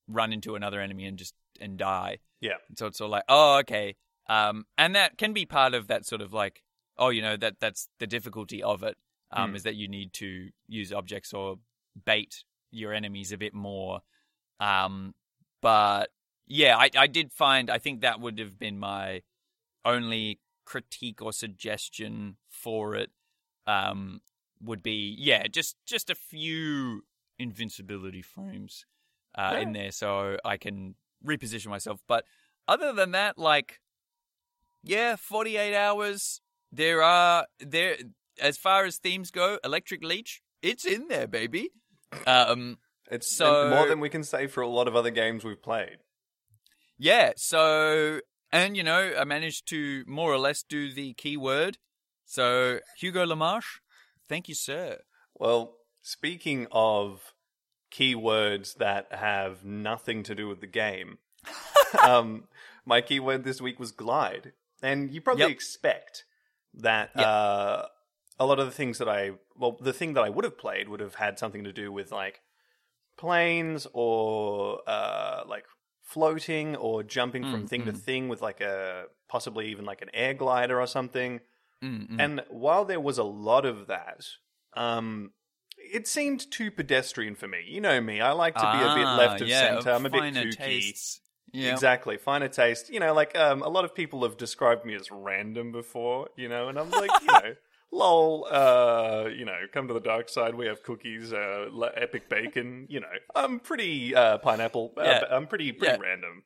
[0.07, 2.19] run into another enemy and just and die.
[2.41, 2.57] Yeah.
[2.77, 3.97] So it's all like, oh, okay.
[4.29, 6.63] Um, and that can be part of that sort of like,
[6.97, 8.97] oh, you know, that that's the difficulty of it.
[9.31, 9.57] Um, Hmm.
[9.57, 11.59] is that you need to use objects or
[12.05, 14.01] bait your enemies a bit more.
[14.61, 15.15] Um,
[15.61, 16.11] but
[16.47, 19.23] yeah, I I did find I think that would have been my
[19.85, 23.11] only critique or suggestion for it
[23.67, 24.21] um,
[24.63, 27.03] would be yeah, just just a few
[27.39, 28.87] invincibility frames
[29.37, 32.01] uh, in there, so I can reposition myself.
[32.07, 32.25] But
[32.69, 33.81] other than that, like
[34.85, 36.41] yeah, forty eight hours.
[36.73, 37.97] There are there
[38.41, 39.59] as far as themes go.
[39.65, 41.71] Electric Leech, it's in there, baby.
[42.27, 42.79] Um,
[43.11, 45.99] it's so- more than we can say for a lot of other games we've played
[46.99, 48.21] Yeah, so
[48.53, 51.79] and you know, I managed to more or less do the keyword.
[52.25, 53.81] So Hugo Lamarche,
[54.29, 54.99] thank you, sir.
[55.35, 57.35] Well, speaking of
[57.93, 61.19] keywords that have nothing to do with the game,
[62.03, 62.45] um,
[62.87, 64.53] my keyword this week was glide.
[64.85, 65.51] And you probably Yep.
[65.51, 66.25] expect
[66.75, 67.27] that Yep.
[67.27, 67.87] uh,
[68.39, 70.89] a lot of the things that I, well, the thing that I would have played
[70.89, 72.41] would have had something to do with like
[73.17, 75.65] planes or uh, like
[76.03, 77.97] floating or jumping from Mm, thing to mm.
[77.99, 81.41] thing with like a possibly even like an air glider or something.
[81.83, 82.21] Mm, mm.
[82.21, 84.27] And while there was a lot of that,
[84.77, 85.33] um,
[85.79, 87.65] it seemed too pedestrian for me.
[87.67, 89.91] You know me; I like to be a bit Ah, left of yeah, center.
[89.93, 90.57] I'm a bit kooky.
[90.57, 91.21] tastes.
[91.55, 91.73] Yeah.
[91.73, 92.17] Exactly.
[92.17, 92.91] Finer taste.
[92.93, 96.49] You know, like um, a lot of people have described me as random before, you
[96.49, 97.55] know, and I'm like, you know,
[97.93, 100.55] lol, uh, you know, come to the dark side.
[100.55, 103.07] We have cookies, uh, epic bacon, you know.
[103.35, 104.93] I'm pretty uh, pineapple.
[104.97, 106.01] Uh, I'm pretty pretty Yeah.
[106.09, 106.43] random.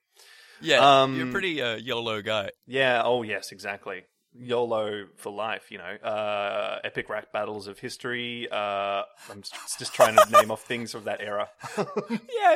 [0.61, 2.51] Yeah, Um, you're a pretty uh, YOLO guy.
[2.67, 3.03] Yeah.
[3.05, 4.05] Oh, yes, exactly.
[4.35, 5.85] YOLO for life, you know.
[6.09, 8.49] Uh, epic rap battles of history.
[8.51, 9.43] Uh, I'm
[9.79, 11.49] just, trying to name off things of that era.
[11.79, 11.87] Yeah,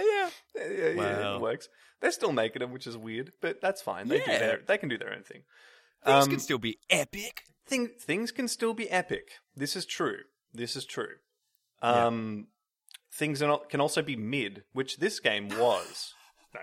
[0.02, 0.30] yeah.
[0.56, 1.36] yeah, yeah, Wow.
[1.36, 1.68] it works.
[2.00, 4.08] They're still making them, which is weird, but that's fine.
[4.08, 5.42] They do their, they can do their own thing.
[6.04, 7.42] Things Um, can still be epic.
[7.66, 9.28] thing, things can still be epic.
[9.56, 10.18] This is true.
[10.52, 11.16] This is true.
[11.82, 12.06] Yeah.
[12.06, 12.46] Um,
[13.14, 16.14] Things are not, can also be mid, which this game was.
[16.54, 16.60] No.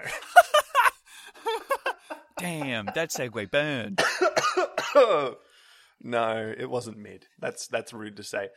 [2.39, 4.01] Damn, that segue burned.
[6.01, 7.27] no, it wasn't mid.
[7.39, 8.49] That's that's rude to say.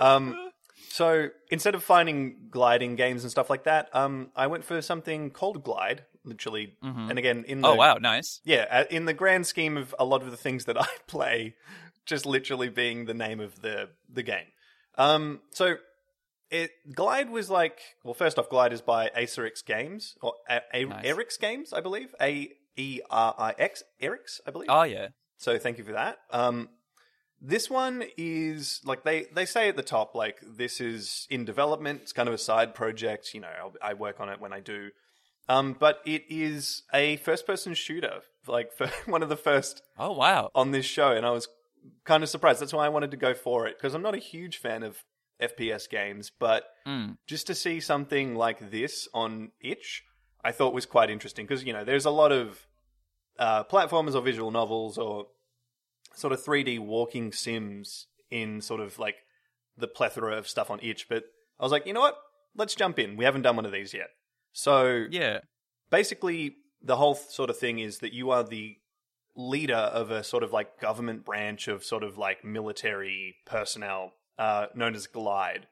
[0.00, 0.50] Um,
[0.90, 5.30] so instead of finding gliding games and stuff like that, um, I went for something
[5.30, 6.74] called Glide, literally.
[6.82, 8.40] And again, in the, oh wow, nice.
[8.44, 11.54] yeah, uh, in the grand scheme of a lot of the things that I play,
[12.06, 14.46] just literally being the name of the the game.
[14.96, 15.76] Um, so
[16.50, 20.84] it Glide was like, well, first off, Glide is by Acerix Games or A- A-
[20.84, 21.06] Nice.
[21.06, 22.14] Erix Games, I believe.
[22.20, 24.68] A E R I X, Erix, I believe.
[24.70, 25.08] Oh yeah.
[25.36, 26.18] So thank you for that.
[26.30, 26.68] Um,
[27.40, 32.00] this one is like they they say at the top like this is in development.
[32.02, 33.32] It's kind of a side project.
[33.34, 34.90] You know, I'll, I work on it when I do.
[35.48, 40.12] Um, but it is a first person shooter, like for one of the first Oh
[40.12, 40.50] wow.
[40.54, 41.48] on this show, and I was
[42.04, 42.60] kind of surprised.
[42.60, 44.98] That's why I wanted to go for it because I'm not a huge fan of
[45.42, 47.16] FPS games, but Mm.
[47.26, 50.02] just to see something like this on itch
[50.44, 52.66] i thought was quite interesting because you know there's a lot of
[53.38, 55.26] uh, platformers or visual novels or
[56.14, 59.16] sort of 3d walking sims in sort of like
[59.78, 61.24] the plethora of stuff on itch but
[61.58, 62.16] i was like you know what?
[62.56, 63.16] Let's jump in.
[63.16, 64.08] We haven't done one of these yet.
[64.52, 65.38] So Yeah.
[65.88, 68.76] basically the whole sort of thing is that you are the
[69.36, 74.66] leader of a sort of like government branch of sort of like military personnel uh,
[74.74, 75.68] known as glide.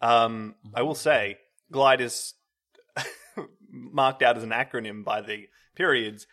[0.00, 1.38] Um, i will say
[1.72, 2.34] glide is
[3.70, 6.26] marked out as an acronym by the periods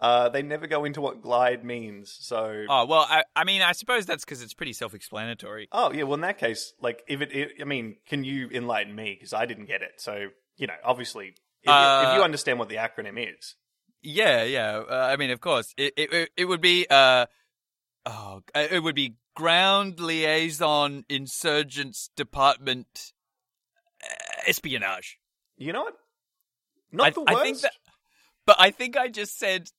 [0.00, 3.72] uh, they never go into what glide means so Oh well, I I mean I
[3.72, 5.68] suppose that's because it's pretty self-explanatory.
[5.72, 8.94] oh yeah well in that case like if it, it i mean can you enlighten
[8.94, 12.22] me because i didn't get it so you know obviously if, you, if Uh, you
[12.22, 13.54] understand what the acronym is
[14.02, 14.78] Yeah, yeah.
[14.88, 17.26] Uh, I mean, of course, it it it- it would be uh
[18.06, 23.12] oh, uh, it would be Ground Liaison Insurgents Department
[24.02, 25.18] uh, Espionage.
[25.58, 25.96] You know what?
[26.92, 27.44] Not I, the I worst.
[27.44, 27.72] think that,
[28.46, 29.70] but I think I just said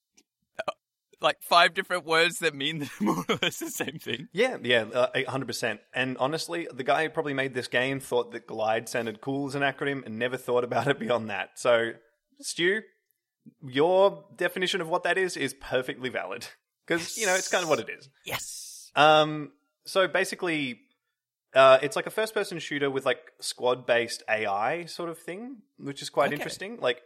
[0.68, 0.72] uh,
[1.20, 4.28] like five different words that mean more or less the same thing.
[4.32, 5.82] Yeah, yeah, uh, hundred percent.
[5.94, 9.56] And honestly, the guy who probably made this game thought that Glide sounded cool as
[9.56, 11.52] an acronym and never thought about it beyond that.
[11.56, 11.92] So,
[12.40, 12.82] Stu,
[13.62, 16.48] your definition of what that is is perfectly valid
[16.86, 18.10] because you know it's kind of what it is.
[18.26, 18.92] Yes.
[18.96, 19.52] Um,
[19.86, 20.80] so basically,
[21.54, 26.10] uh, it's like a first-person shooter with like squad-based AI sort of thing, which is
[26.10, 26.36] quite Okay.
[26.36, 26.78] interesting.
[26.80, 27.02] Like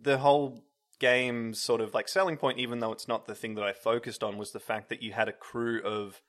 [0.00, 0.64] the whole
[0.98, 4.22] game's sort of like selling point, even though it's not the thing that I focused
[4.22, 6.20] on, was the fact that you had a crew of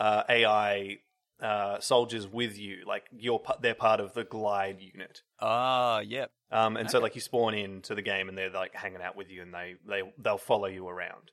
[0.00, 0.98] uh, AI
[1.40, 2.84] uh, soldiers with you.
[2.86, 5.22] Like you're they're part of the Glide unit.
[5.40, 6.30] Ah, yep.
[6.50, 9.30] Um, and so like you spawn into the game and they're like hanging out with
[9.30, 11.30] you and they they they'll follow you around.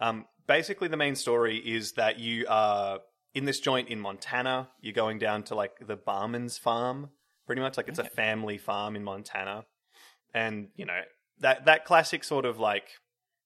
[0.00, 3.00] Um, basically, the main story is that you are
[3.36, 4.68] in this joint in Montana.
[4.80, 7.10] You're going down to like the barman's farm,
[7.46, 9.66] pretty much like it's a family farm in Montana,
[10.34, 11.00] and you know
[11.40, 12.88] that that classic sort of like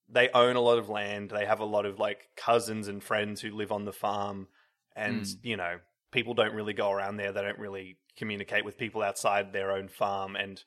[0.08, 1.30] they own a lot of land.
[1.30, 4.48] They have a lot of like cousins and friends who live on the farm,
[4.94, 5.38] and Mm.
[5.42, 5.80] you know
[6.12, 7.32] people don't really go around there.
[7.32, 10.62] They don't really communicate with people outside their own farm, and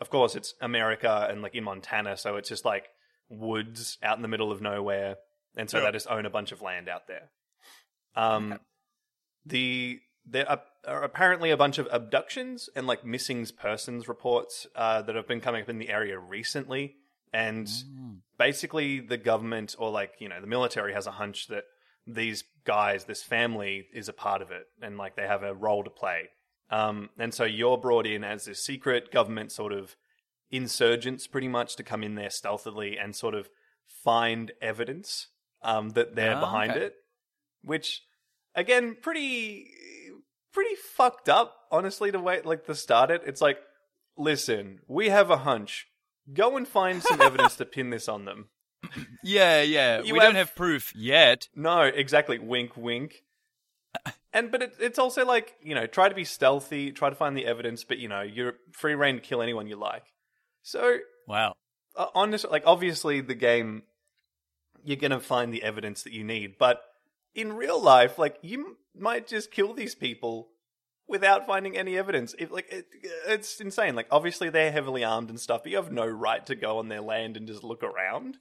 [0.00, 2.88] of course it's America and like in Montana, so it's just like
[3.28, 5.16] woods out in the middle of nowhere,
[5.56, 5.84] and so Yeah.
[5.86, 7.30] they just own a bunch of land out there.
[8.16, 8.62] Um, Okay.
[9.44, 15.02] the there are, are apparently a bunch of abductions and like missing persons reports uh,
[15.02, 16.96] that have been coming up in the area recently,
[17.32, 18.20] and Mm.
[18.38, 21.64] basically the government or like you know the military has a hunch that
[22.08, 25.84] these guys, this family, is a part of it, and like they have a role
[25.84, 26.28] to play.
[26.70, 29.94] Um, and so you're brought in as this secret government sort of
[30.50, 33.48] insurgents, pretty much, to come in there stealthily and sort of
[34.04, 35.28] find evidence
[35.62, 36.86] um, that they're Ah, behind okay.
[36.86, 36.94] it.
[37.66, 38.02] Which,
[38.54, 39.66] again, pretty
[40.52, 42.10] pretty fucked up, honestly.
[42.10, 43.58] the way like to start it, it's like,
[44.16, 45.86] listen, we have a hunch.
[46.32, 48.48] Go and find some evidence to pin this on them.
[49.22, 50.00] Yeah, yeah.
[50.02, 51.48] You we don't have- have proof yet.
[51.54, 52.38] No, exactly.
[52.38, 53.22] Wink, wink.
[54.32, 57.34] And but it, it's also like you know, try to be stealthy, try to find
[57.34, 60.04] the evidence, but you know, you're free reign to kill anyone you like.
[60.62, 61.54] So Wow.
[61.96, 63.84] uh, honestly, like obviously the game,
[64.84, 66.82] you're gonna find the evidence that you need, but
[67.36, 70.48] in real life, like you might just kill these people
[71.06, 72.34] without finding any evidence.
[72.38, 72.86] If like it,
[73.28, 73.94] it's insane.
[73.94, 76.88] Like obviously they're heavily armed and stuff, but you have no right to go on
[76.88, 78.38] their land and just look around.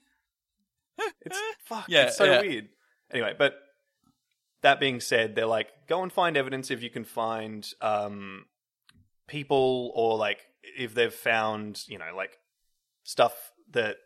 [1.21, 1.85] It's fuck.
[1.87, 2.41] Yeah, it's so yeah.
[2.41, 2.69] weird.
[3.11, 3.55] Anyway, but
[4.61, 8.45] that being said, they're like go and find evidence if you can find um
[9.27, 10.39] people or like
[10.77, 12.39] if they've found you know like
[13.03, 13.97] stuff that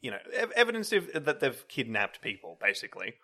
[0.00, 3.14] you know ev- evidence if, that they've kidnapped people basically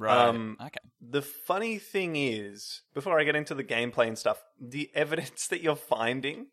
[0.00, 0.28] Right.
[0.28, 0.78] Um, okay.
[1.00, 5.60] the funny thing is before i get into the gameplay and stuff the evidence that
[5.60, 6.46] you're finding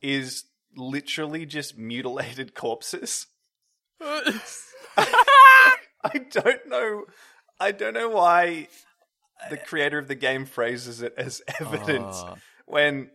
[0.00, 3.26] is literally just mutilated corpses
[4.00, 4.40] i
[6.30, 7.04] don't know
[7.60, 8.68] i don't know why
[9.50, 12.36] the creator of the game phrases it as evidence Oh.
[12.66, 13.10] when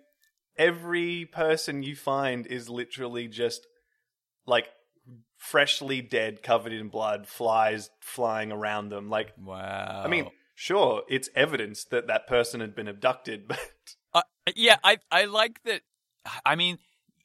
[0.58, 3.66] every person you find is literally just
[4.46, 4.68] like
[5.40, 9.10] freshly dead, covered in blood, flies flying around them.
[9.10, 10.04] Like, Wow.
[10.06, 13.60] I mean, sure, it's evidence that that person had been abducted, but
[14.14, 14.22] Uh,
[14.56, 15.82] yeah, I I like that.
[16.46, 16.78] I mean,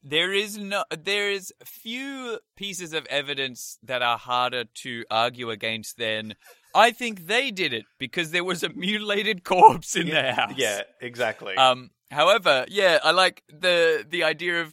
[0.03, 5.96] there is no there is few pieces of evidence that are harder to argue against
[5.98, 6.35] than
[6.74, 10.55] I think they did it because there was a mutilated corpse in their house.
[10.57, 11.57] yeah, exactly.
[11.57, 11.90] Um.
[12.11, 14.72] However, yeah, I like the the idea of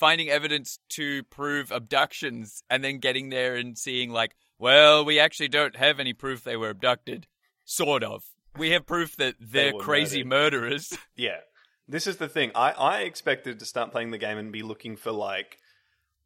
[0.00, 5.48] finding evidence to prove abductions and then getting there and seeing like, well, we actually
[5.48, 7.26] don't have any proof they were abducted.
[7.66, 8.24] Sort of.
[8.56, 10.96] We have proof that they're were crazy murderers.
[11.14, 11.36] Yeah.
[11.86, 12.50] This is the thing.
[12.54, 15.58] I, I expected to start playing the game and be looking for like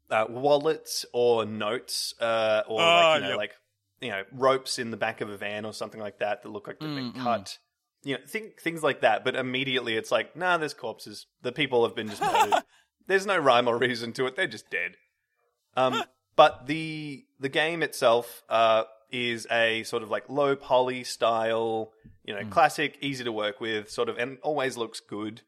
[0.09, 3.37] uh, wallets or notes uh, or like, Ah, you know, yep.
[3.37, 3.51] like
[3.99, 6.67] you know ropes in the back of a van or something like that that look
[6.67, 7.23] like they've been Mm, mm.
[7.23, 7.57] cut.
[8.03, 9.25] You know, think, things like that.
[9.25, 11.25] But immediately it's like, nah, there's corpses.
[11.41, 12.61] The people have been just murdered.
[13.07, 14.35] There's no rhyme or reason to it.
[14.35, 14.97] They're just dead.
[15.77, 16.03] Um,
[16.35, 21.91] but the the game itself uh, is a sort of like low poly style,
[22.23, 25.41] you know, classic, easy to work with, sort of, and always looks good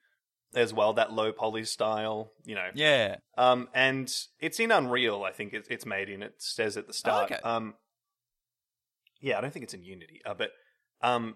[0.54, 0.94] as well.
[0.94, 2.70] That low poly style, you know.
[2.74, 3.18] yeah.
[3.38, 5.24] Um, and it's in Unreal.
[5.24, 6.24] I think it's it's made in.
[6.24, 7.32] It says at the start.
[7.32, 7.42] okay.
[7.44, 7.76] Um,
[9.22, 10.22] yeah, I don't think it's in Unity.
[10.26, 10.52] Uh, but
[11.02, 11.36] um,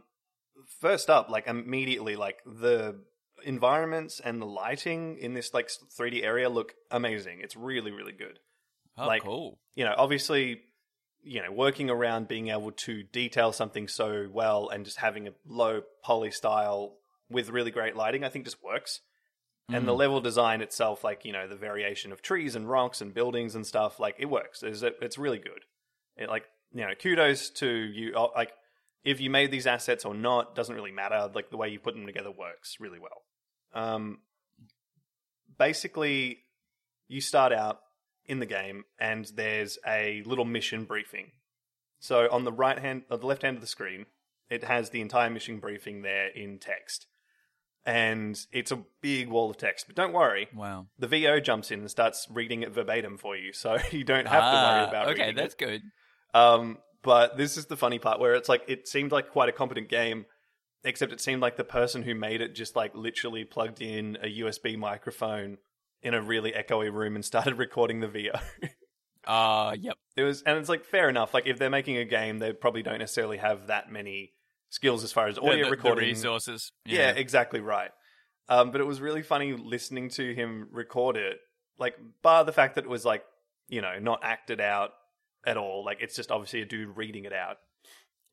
[0.80, 3.02] first up, like immediately, like the
[3.44, 7.40] environments and the lighting in this like 3D area look amazing.
[7.42, 8.40] It's really really good
[8.98, 9.60] Oh, Like- cool.
[9.76, 10.62] you know, obviously,
[11.24, 15.34] you know, working around being able to detail something so well and just having a
[15.46, 16.98] low poly style
[17.30, 19.00] with really great lighting, I think just works.
[19.70, 19.98] And the Mm.
[20.00, 23.66] level design itself, like you know, the variation of trees and rocks and buildings and
[23.66, 24.62] stuff, like it works.
[24.64, 25.64] It's it's really good.
[26.18, 28.14] It like you know, kudos to you.
[28.16, 28.54] uh, Like
[29.04, 31.32] if you made these assets or not doesn't really matter.
[31.34, 33.24] Like the way you put them together works really well.
[33.74, 34.20] Um,
[35.58, 36.40] basically,
[37.08, 37.80] you start out
[38.26, 41.32] in the game and there's a little mission briefing.
[42.00, 44.06] So on the right hand, or the left hand of the screen,
[44.50, 47.06] it has the entire mission briefing there in text,
[47.86, 49.86] and it's a big wall of text.
[49.88, 50.88] But don't worry, Wow.
[51.00, 54.44] the VO jumps in and starts reading it verbatim for you, so you don't have
[54.44, 55.58] to worry Ah, about Okay, that's it.
[55.60, 55.82] good.
[56.34, 59.54] Um, but this is the funny part where it's like it seemed like quite a
[59.54, 60.26] competent game,
[60.84, 64.40] except it seemed like the person who made it just like literally plugged in a
[64.40, 65.58] USB microphone
[66.02, 68.32] in a really echoey room and started recording the VO.
[69.26, 69.96] Uh, yep.
[70.18, 71.34] it was, and it's like fair enough.
[71.34, 74.34] Like if they're making a game, they probably don't necessarily have that many
[74.70, 76.10] skills as far as audio the, the recording.
[76.10, 76.72] resources.
[76.86, 77.92] Yeah, exactly right.
[78.50, 81.38] Um, but it was really funny listening to him record it.
[81.78, 83.24] Like, bar the fact that it was like,
[83.70, 84.92] you know, not acted out
[85.46, 85.86] at all.
[85.86, 87.58] Like, it's just obviously a dude reading it out.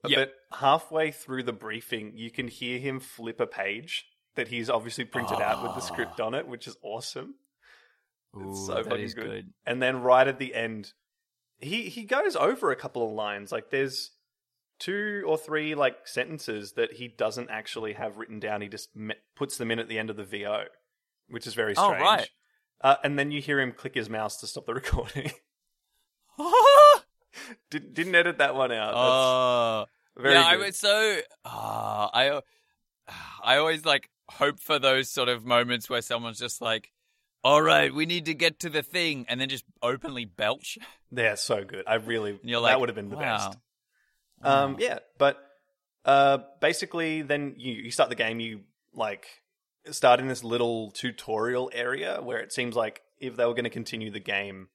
[0.06, 0.32] Yep.
[0.50, 4.04] But halfway through the briefing, you can hear him flip a page
[4.36, 5.92] that he's obviously printed out with the Ah.
[5.92, 7.34] script on it, which is awesome.
[8.36, 9.14] Ooh, so that fucking good.
[9.16, 9.52] good.
[9.66, 10.92] And then right at the end,
[11.58, 13.50] he he goes over a couple of lines.
[13.50, 14.12] Like there's
[14.78, 18.60] two or three like sentences that he doesn't actually have written down.
[18.60, 20.66] He just me- puts them in at the end of the VO,
[21.28, 22.00] which is very strange.
[22.00, 22.30] Oh, right.
[22.80, 25.32] Uh, and then you hear him click his mouse to stop the recording.
[27.70, 28.92] Did, didn't edit that one out.
[28.96, 30.44] Oh, That's very yeah.
[30.44, 30.66] I good.
[30.66, 31.20] was so.
[31.44, 32.40] ah, I,
[33.42, 36.92] I always like hope for those sort of moments where someone's just like,
[37.44, 40.78] "All right, we need to get to the thing," and then just openly belch.
[41.10, 41.84] They're so good.
[41.86, 43.22] I really And you're like, that would have been the wow.
[43.22, 43.58] best.
[44.42, 45.38] Um, yeah, but
[46.04, 48.40] uh, basically, then you, you start the game.
[48.40, 48.60] You
[48.94, 49.26] like
[49.90, 53.70] start in this little tutorial area where it seems like if they were going to
[53.70, 54.68] continue the game,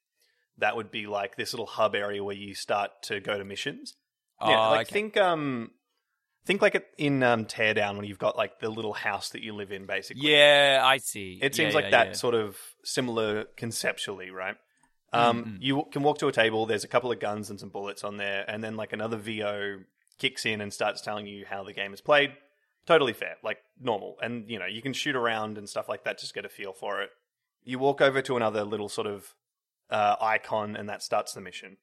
[0.58, 3.96] that would be like this little hub area where you start to go to missions.
[4.42, 4.94] yeah, Oh, like okay.
[4.94, 5.72] think um,
[6.46, 9.54] think like it in um, Teardown when you've got like the little house that you
[9.54, 10.30] live in, basically.
[10.30, 11.40] Yeah, I see.
[11.42, 12.14] It seems Yeah, like yeah, that yeah.
[12.14, 14.56] sort of similar conceptually, right?
[15.12, 15.58] Um, Mm-mm.
[15.62, 16.66] You can walk to a table.
[16.66, 19.80] There's a couple of guns and some bullets on there, and then like another VO
[20.20, 22.32] kicks in and starts telling you how the game is played.
[22.86, 24.18] Totally fair, like normal.
[24.22, 26.20] And you know you can shoot around and stuff like that.
[26.20, 27.10] Just get a feel for it.
[27.64, 29.34] You walk over to another little sort of
[29.90, 31.78] uh, icon, and that starts the mission.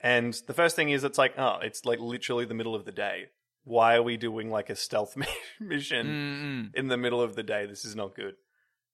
[0.00, 2.92] And the first thing is, it's like, oh, it's like literally the middle of the
[2.92, 3.26] day.
[3.64, 5.16] Why are we doing like a stealth
[5.60, 6.06] mission?
[6.06, 6.78] Mm-mm.
[6.78, 7.66] in the middle of the day.
[7.66, 8.34] This is not good.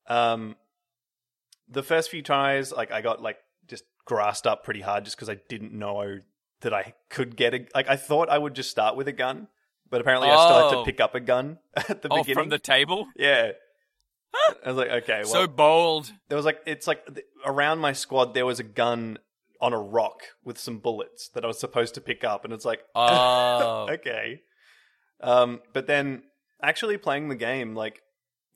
[0.08, 0.56] Um,
[1.68, 5.28] the first few tries, like I got like just grassed up pretty hard just because
[5.30, 6.18] I didn't know
[6.60, 9.48] that I could get a like I thought I would just start with a gun,
[9.90, 10.80] but apparently I still had Oh.
[10.80, 12.34] to pick up a gun at the Oh, beginning.
[12.44, 13.06] from the table?
[13.16, 13.52] yeah.
[14.64, 16.12] I was like, okay, well, so bold.
[16.28, 19.18] there was like it's like th- around my squad there was a gun
[19.60, 22.64] on a rock with some bullets that I was supposed to pick up, and it's
[22.64, 23.86] like, Oh.
[23.90, 24.42] okay.
[25.20, 26.24] Um, but then
[26.62, 28.02] actually playing the game, like,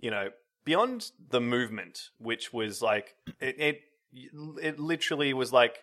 [0.01, 0.31] you know,
[0.65, 3.81] beyond the movement, which was like, it, it,
[4.61, 5.79] it literally was like,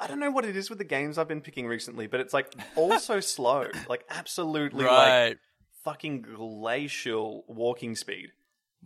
[0.00, 2.34] I don't know what it is with the games I've been picking recently, but it's
[2.34, 5.38] like all so slow, like absolutely like
[5.84, 8.30] fucking glacial walking speed.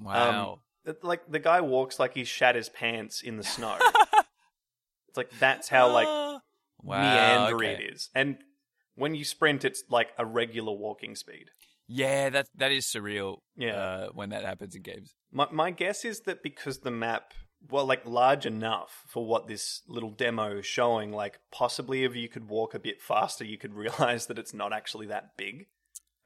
[0.01, 0.61] Wow.
[0.84, 3.76] It- Like the guy walks like he's shat his pants in the snow.
[5.09, 6.07] it's like that's how like
[6.82, 7.49] wow.
[7.51, 7.84] meandery okay.
[7.84, 8.09] it is.
[8.14, 8.38] And
[8.94, 11.51] when you sprint, it's like a regular walking speed.
[11.86, 13.38] Yeah, that that is surreal.
[13.57, 13.74] Yeah.
[13.76, 15.14] uh, when that happens in games.
[15.32, 17.32] My my guess is that because the map,
[17.70, 22.28] well, like large enough for what this little demo is showing, like possibly if you
[22.28, 25.66] could walk a bit faster, you could realize that it's not actually that big,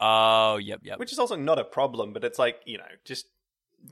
[0.01, 0.99] Oh, yep, yep.
[0.99, 2.13] which is also not a problem.
[2.13, 3.27] But it's like you know, just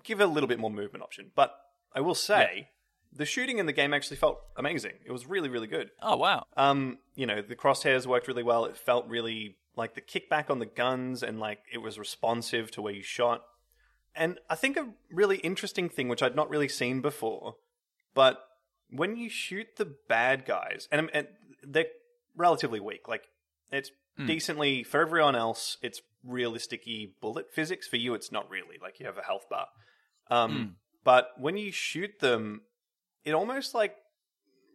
[0.05, 1.31] give it a little bit more movement option.
[1.35, 1.55] But
[1.95, 2.69] I will say,
[3.13, 4.93] the shooting in the game actually felt amazing.
[5.05, 5.91] It was really really good.
[6.03, 6.45] oh, wow.
[6.57, 8.65] Um, you know, the crosshairs worked really well.
[8.65, 12.83] It felt really like the kickback on the guns and like it was responsive to
[12.83, 13.43] where you shot.
[14.15, 17.57] And I think a really interesting thing, which I'd not really seen before,
[18.15, 18.45] but
[18.91, 21.29] when you shoot the bad guys, and, and
[21.63, 21.87] they're
[22.37, 23.29] relatively weak, like
[23.71, 24.27] it's Mm.
[24.27, 26.85] decently for everyone else, it's realistic
[27.21, 27.87] bullet physics.
[27.89, 29.67] For you, it's not really like you have a health bar.
[30.31, 30.75] Um, Mm.
[31.03, 32.61] But when you shoot them,
[33.25, 33.97] it almost like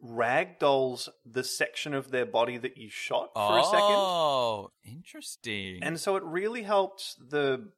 [0.04, 3.96] ragdolls the section of their body that you shot for a second.
[3.98, 5.80] Oh, interesting.
[5.82, 7.70] And so it really helped the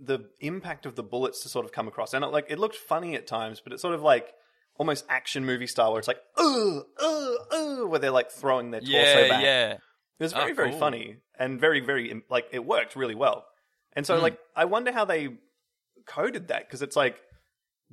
[0.00, 2.14] the impact of the bullets to sort of come across.
[2.14, 4.32] And it, like it looked funny at times, but it's sort of like
[4.76, 8.80] almost action movie style where it's like uh uh uh where they're like throwing their
[8.80, 9.42] torso yeah, back.
[9.42, 9.72] yeah.
[9.72, 10.78] It was Oh, very, very cool.
[10.78, 13.44] funny and very, very like it worked really well.
[13.94, 14.22] And so, Mm.
[14.22, 15.28] like, I wonder how they
[16.06, 17.20] coded that because it's like,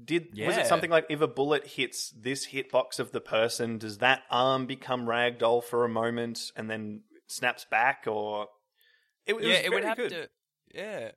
[0.04, 4.00] did was it something like if a bullet hits this hitbox of the person, does
[4.00, 8.48] that arm become ragdoll for a moment and then snaps back, or
[9.26, 10.10] it, it yeah, was it would have good.
[10.12, 10.30] to.
[10.74, 11.12] Yeah.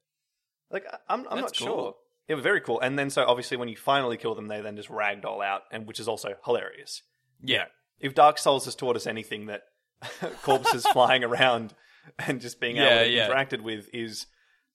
[0.70, 1.96] Like, I'm, I'm not That's sure.
[2.28, 2.78] It was very cool.
[2.80, 5.86] And then, so obviously, when you finally kill them, they then just ragdoll out, and
[5.86, 7.02] which is also hilarious.
[7.42, 7.64] Yeah.
[7.98, 9.62] If Dark Souls has taught us anything that
[10.42, 11.74] corpses flying around
[12.18, 13.28] and just being able Yeah, to yeah.
[13.28, 14.26] interacted with is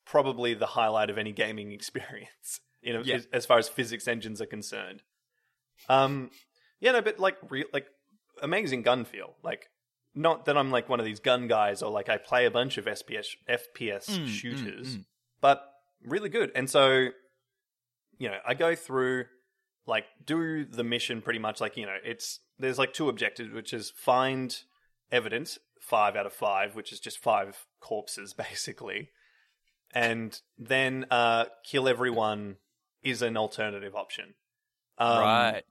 [0.05, 3.15] probably the highlight of any gaming experience, you know, Yeah.
[3.15, 5.01] as, as far as physics engines are concerned.
[5.89, 6.31] Um,
[6.79, 7.87] yeah, no, but like, re- like
[8.41, 9.35] amazing gun feel.
[9.43, 9.67] Like,
[10.15, 12.77] not that I'm like one of these gun guys or like I play a bunch
[12.77, 15.05] of SPS FPS Mm, mm, shooters, mm.
[15.41, 15.63] but
[16.05, 16.51] really good.
[16.53, 17.07] And so,
[18.19, 19.25] you know, I go through
[19.87, 23.73] like do the mission pretty much like you know it's there's like two objectives which
[23.73, 24.55] is find
[25.11, 29.09] evidence five out of five which is just five corpses basically
[29.93, 32.55] and then uh kill everyone
[33.03, 34.33] is an alternative option
[34.97, 35.63] um, right.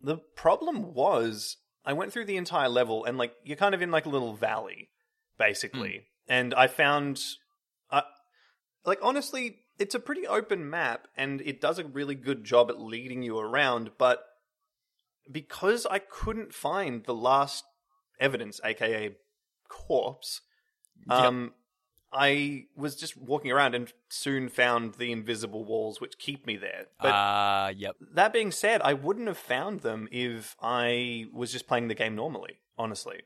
[0.00, 3.90] the problem was I went through the entire level and like you're kind of in
[3.90, 4.90] like a little valley,
[5.38, 6.06] basically.
[6.28, 7.20] And I found,
[7.90, 8.02] uh,
[8.84, 12.80] like honestly, it's a pretty open map and it does a really good job at
[12.80, 13.90] leading you around.
[13.98, 14.24] But
[15.30, 17.64] because I couldn't find the last
[18.20, 19.16] evidence, aka
[19.70, 20.42] corpse,
[21.08, 21.18] Yep.
[21.18, 21.54] um,
[22.12, 26.86] I was just walking around and soon found the invisible walls which keep me there.
[27.00, 27.94] But Ah, yep.
[28.14, 32.16] that being said, I wouldn't have found them if I was just playing the game
[32.16, 32.58] normally.
[32.76, 33.22] Honestly,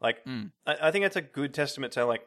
[0.00, 0.50] like Mm.
[0.66, 2.26] I, I think that's a good testament to like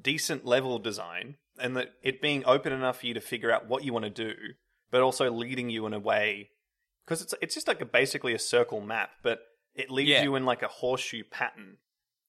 [0.00, 3.82] decent level design and that it being open enough for you to figure out what
[3.84, 4.34] you want to do,
[4.90, 6.50] but also leading you in a way
[7.04, 9.40] because it's it's just like a basically a circle map, but
[9.74, 10.22] it leads Yeah.
[10.22, 11.78] you in like a horseshoe pattern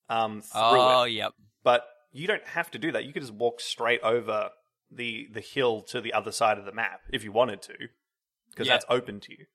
[0.08, 1.12] um, through Oh, it.
[1.12, 1.32] yep.
[1.62, 3.04] But you don't have to do that.
[3.04, 4.50] You could just walk straight over
[4.90, 7.74] the the hill to the other side of the map if you wanted to,
[8.50, 8.74] because Yeah.
[8.74, 9.46] that's open to you.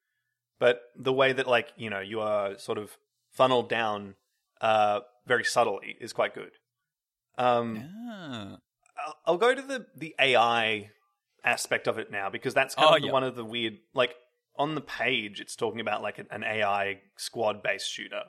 [0.60, 2.98] But the way that like you know you are sort of
[3.32, 4.16] funneled down
[4.60, 6.52] uh, very subtly is quite good.
[7.38, 8.58] Um, Ah.
[9.06, 10.90] I'll, I'll go to the the AI
[11.46, 13.12] aspect of it now because that's kind Oh, of yeah.
[13.14, 14.14] one of the weird like
[14.58, 18.24] on the page it's talking about like an, an AI squad based shooter,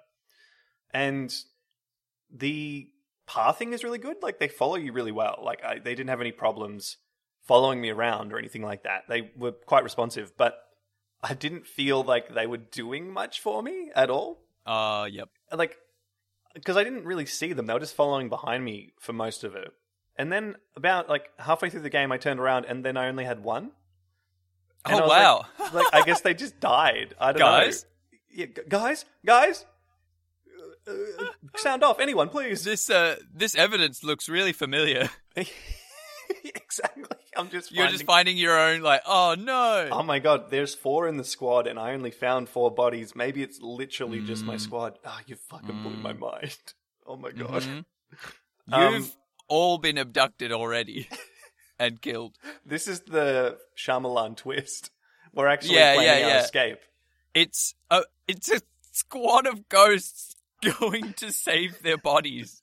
[0.94, 1.34] and
[2.33, 2.89] the
[3.26, 4.16] pathing is really good.
[4.22, 5.41] Like they follow you really well.
[5.45, 6.97] Like I, they didn't have any problems
[7.47, 9.05] following me around or anything like that.
[9.09, 10.59] They were quite responsive, but
[11.22, 14.41] I didn't feel like they were doing much for me at all.
[14.66, 15.28] Uh, yep.
[15.53, 15.76] Like
[16.55, 17.66] because I didn't really see them.
[17.66, 19.72] They were just following behind me for most of it.
[20.16, 23.24] And then about like halfway through the game, I turned around and then I only
[23.24, 23.70] had one.
[24.85, 25.45] And I Oh was wow.
[25.59, 27.14] Like, like, I guess they just died.
[27.20, 27.85] I don't Guys?
[27.85, 27.87] know.
[28.33, 29.66] Yeah, guys, guys,
[31.57, 32.64] sound off, anyone, please.
[32.64, 35.09] this uh this evidence looks really familiar.
[36.45, 37.05] exactly.
[37.36, 37.70] I'm just.
[37.72, 39.88] You're finding- just finding your own like, oh no.
[39.93, 43.14] Oh my god, there's four in the squad, and I only found four bodies.
[43.14, 44.47] Maybe it's literally just Mm.
[44.49, 44.99] my squad.
[45.05, 46.57] Ah, you fucking blew my mind.
[47.07, 47.62] Oh my god.
[47.62, 47.84] Mhm.
[48.72, 49.16] Um, You've
[49.49, 51.09] all been abducted already
[51.76, 52.36] and killed.
[52.64, 54.93] This is the Shyamalan twist.
[55.34, 56.78] We're actually Yeah, planning yeah, our escape.
[57.34, 58.61] It's a it's a
[58.93, 60.36] squad of ghosts
[60.80, 62.62] going to save their bodies,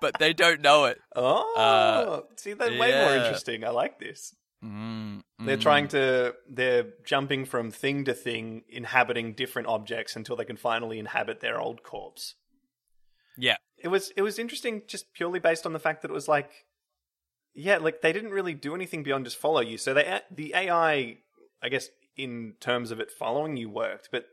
[0.00, 0.98] but they don't know it.
[1.16, 3.64] Oh, Uh, see, that's way more interesting.
[3.64, 4.34] I like this.
[4.64, 5.60] Mm, They're mm.
[5.62, 10.98] trying to, they're jumping from thing to thing, inhabiting different objects until they can finally
[10.98, 12.34] inhabit their old corpse.
[13.36, 13.56] Yeah.
[13.78, 16.50] It was, it was interesting just purely based on the fact that it was like,
[17.54, 19.78] yeah, like they didn't really do anything beyond just follow you.
[19.78, 21.18] So they, the AI,
[21.62, 24.26] I guess, in terms of it following you worked, but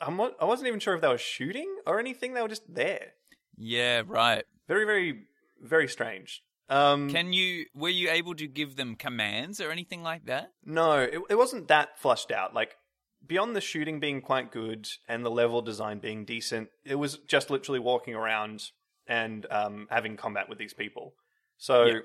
[0.00, 2.34] I'm not, I wasn't even sure if they were shooting or anything.
[2.34, 3.12] They were just there.
[3.56, 4.44] Yeah, right.
[4.68, 5.24] Very, very,
[5.62, 6.42] very strange.
[6.68, 10.50] Um, Can you were you able to give them commands or anything like that?
[10.64, 12.54] No, it, it wasn't that flushed out.
[12.54, 12.76] Like
[13.24, 17.50] beyond the shooting being quite good and the level design being decent, it was just
[17.50, 18.70] literally walking around
[19.06, 21.14] and um, having combat with these people.
[21.56, 21.98] So Yeah.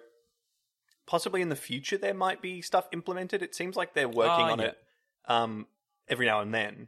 [1.08, 3.42] possibly in the future there might be stuff implemented.
[3.42, 4.66] It seems like they're working Ah, on yeah.
[4.68, 4.78] it
[5.28, 5.68] um,
[6.08, 6.88] every now and then.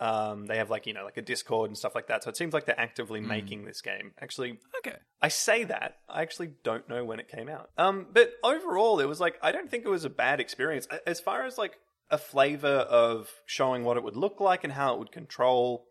[0.00, 2.22] Um, they have like you know like a Discord and stuff like that.
[2.24, 3.28] So it seems like they're actively Hmm.
[3.28, 4.12] making this game.
[4.20, 4.96] Actually, Okay.
[5.20, 5.98] I say that.
[6.08, 7.70] I actually don't know when it came out.
[7.76, 11.18] Um, but overall, it was like I don't think it was a bad experience as
[11.20, 11.78] far as like
[12.10, 15.86] a flavor of showing what it would look like and how it would control,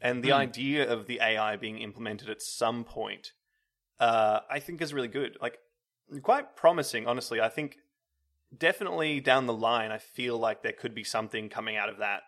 [0.00, 0.34] and the Hmm.
[0.34, 3.32] idea of the AI being implemented at some point.
[4.00, 5.38] Uh, I think is really good.
[5.40, 5.58] Like
[6.22, 7.40] quite promising, honestly.
[7.40, 7.76] I think
[8.56, 12.22] definitely down the line, I feel like there could be something coming out of that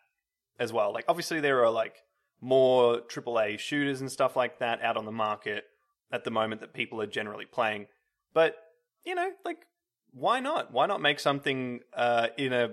[0.59, 0.93] as well.
[0.93, 2.03] Like obviously there are like
[2.41, 5.65] more AAA shooters and stuff like that out on the market
[6.13, 7.87] at the moment that people are generally playing.
[8.33, 8.57] But
[9.05, 9.67] you know, like
[10.13, 10.73] why not?
[10.73, 12.71] Why not make something uh in a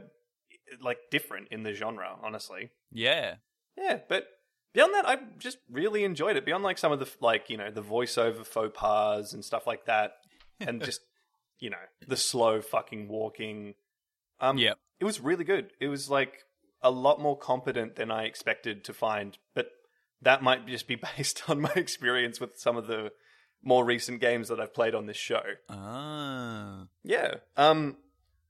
[0.81, 2.69] like different in the genre, honestly.
[2.91, 3.35] Yeah.
[3.77, 4.27] Yeah, but
[4.73, 6.45] beyond that I just really enjoyed it.
[6.45, 9.85] Beyond like some of the like, you know, the voiceover faux pas and stuff like
[9.85, 10.13] that
[10.59, 11.01] and just
[11.59, 11.77] you know,
[12.07, 13.75] the slow fucking walking
[14.39, 14.77] um Yep.
[14.99, 15.71] it was really good.
[15.79, 16.43] It was like
[16.81, 19.67] a lot more competent than I expected to find, but
[20.21, 23.11] that might just be based on my experience with some of the
[23.63, 25.43] more recent games that I've played on this show.
[25.69, 26.85] Ah.
[27.03, 27.35] Yeah.
[27.57, 27.97] Um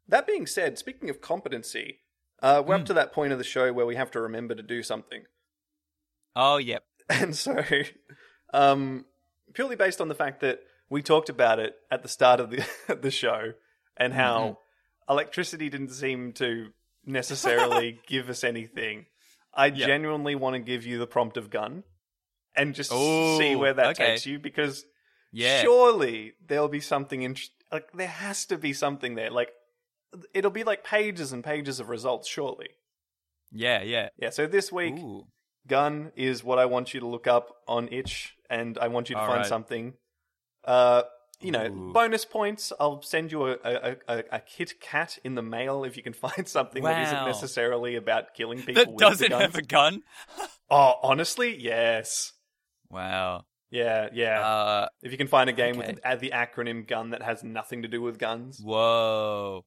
[0.08, 2.00] that being said, speaking of competency,
[2.42, 4.64] uh we're up to that point of the show where we have to remember to
[4.64, 5.24] do something.
[6.36, 6.84] Oh, yep.
[7.10, 7.62] And so
[8.54, 9.06] um
[9.54, 12.66] purely based on the fact that we talked about it at the start of the
[13.02, 13.54] the show
[13.98, 14.60] and how
[15.10, 16.70] electricity didn't seem to
[17.06, 19.06] necessarily give us anything.
[19.54, 19.86] I Yeah.
[19.88, 21.84] genuinely want to give you the prompt of gun
[22.56, 24.12] and just Ooh, see where that okay.
[24.12, 24.86] takes you because
[25.32, 25.62] Yeah.
[25.62, 27.56] surely there'll be something interesting.
[27.72, 29.30] Like there has to be something there.
[29.30, 29.50] Like
[30.34, 32.28] it'll be like pages and pages of results.
[32.28, 32.70] Surely,
[33.52, 34.10] Yeah, yeah.
[34.18, 34.30] yeah.
[34.30, 35.26] So this week, Ooh.
[35.68, 39.16] gun is what I want you to look up on itch, and I want you
[39.16, 39.46] to All find right.
[39.48, 39.94] something.
[40.66, 41.04] Uh,
[41.42, 41.92] you know, Ooh.
[41.94, 42.72] bonus points.
[42.80, 46.14] I'll send you a, a, a, a Kit Kat in the mail if you can
[46.28, 48.76] find something that isn't necessarily about killing people.
[48.76, 49.42] That with doesn't guns.
[49.42, 50.04] have a gun?
[50.74, 52.32] Oh, honestly, yes.
[52.90, 53.44] Wow.
[53.72, 54.40] Yeah, yeah.
[54.40, 55.98] Uh, if you can find a game okay.
[56.02, 59.66] with the acronym gun that has nothing to do with guns, whoa.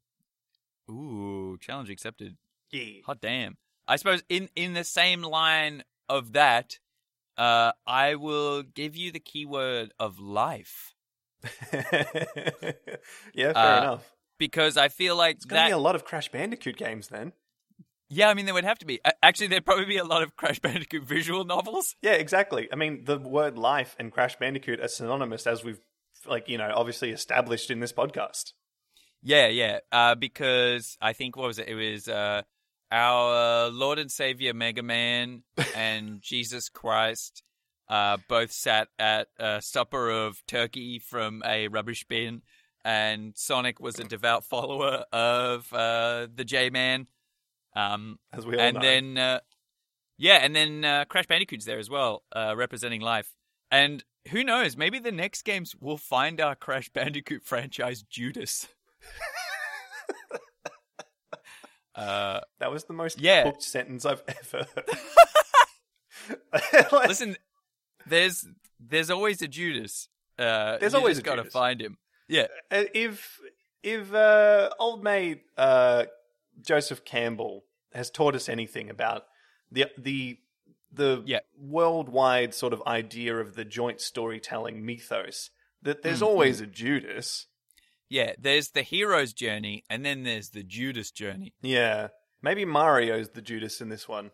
[0.91, 2.39] Ooh, challenge accepted.
[2.71, 3.03] yeah.
[3.05, 3.59] Hot damn.
[3.87, 6.79] I suppose in in the same line of that,
[7.37, 10.94] uh, I will give you the keyword of life
[13.35, 14.13] yeah, fair Uh, enough.
[14.39, 15.69] because I feel like It's going to that.
[15.69, 17.33] be a lot of Crash Bandicoot games then.
[18.09, 19.01] yeah, I mean there would have to be.
[19.23, 21.97] Actually, there'd probably be a lot of Crash Bandicoot visual novels.
[22.03, 22.69] Yeah, exactly.
[22.73, 25.81] I mean, the word life and Crash Bandicoot are synonymous, as we've,
[26.27, 28.53] like, you know, obviously established in this podcast.
[29.23, 29.79] Yeah, yeah.
[29.91, 31.67] Uh, because I think what was it?
[31.69, 32.43] It was uh,
[32.93, 35.43] our Lord and Savior Mega Man
[35.75, 37.43] and Jesus Christ.
[37.89, 42.43] Uh, both sat at a supper of turkey from a rubbish bin,
[42.85, 47.07] and Sonic was a devout follower of uh, the J Man.
[47.77, 48.81] Um, as we all and know.
[48.81, 49.41] then uh,
[50.17, 53.35] yeah, and then uh, Crash Bandicoot's there as well, uh, representing life.
[53.71, 54.77] And who knows?
[54.77, 58.69] Maybe the next games will find our Crash Bandicoot franchise Judas.
[61.95, 63.45] uh, that was the most Yeah.
[63.45, 64.89] hooked sentence I've ever heard.
[66.93, 67.37] Like, listen,
[68.07, 68.47] there's
[68.81, 70.09] there's always a Judas.
[70.39, 71.97] Uh, There's always gotta find him.
[72.29, 73.39] Yeah, uh, if
[73.83, 76.05] if uh, old mate uh,
[76.61, 79.27] Joseph Campbell has taught us anything about
[79.71, 80.39] the the
[80.93, 81.41] the Yeah.
[81.59, 85.51] worldwide sort of idea of the joint storytelling mythos,
[85.83, 87.47] that there's Mm, always a Judas.
[88.09, 88.33] yeah.
[88.39, 91.53] There's the hero's journey, and then there's the Judas journey.
[91.63, 92.09] Yeah,
[92.43, 94.31] maybe Mario's the Judas in this one.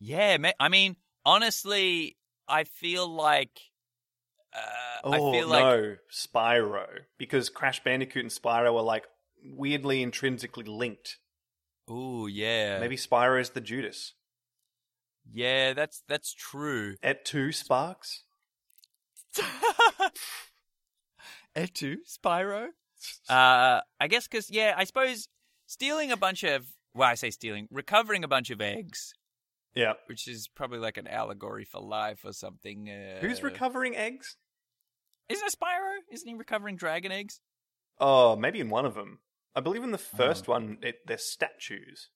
[0.00, 2.16] Yeah, I mean, honestly,
[2.48, 3.60] I feel like.
[4.54, 6.86] Uh, Oh I feel like no, Spyro,
[7.18, 9.04] because Crash Bandicoot and Spyro are like
[9.44, 11.18] weirdly intrinsically linked.
[11.90, 12.78] Ooh, yeah.
[12.78, 14.14] Maybe Spyro is the Judas.
[15.30, 16.94] Yeah, that's that's true.
[17.02, 18.20] At two Sparx.
[21.56, 22.68] Etu, Spyro.
[23.28, 25.28] Uh, I guess because yeah, I suppose
[25.66, 29.14] stealing a bunch of well, I say stealing, recovering a bunch of eggs,
[29.74, 29.94] Yeah.
[30.06, 32.88] which is probably like an allegory for life or something.
[32.90, 34.36] Uh, Who's recovering eggs?
[35.28, 35.96] Isn't it Spyro?
[36.10, 37.40] Isn't he recovering dragon eggs?
[37.98, 39.20] Oh, maybe in one of them.
[39.54, 40.16] I believe in the Uh-huh.
[40.16, 42.08] first one, it, they're statues.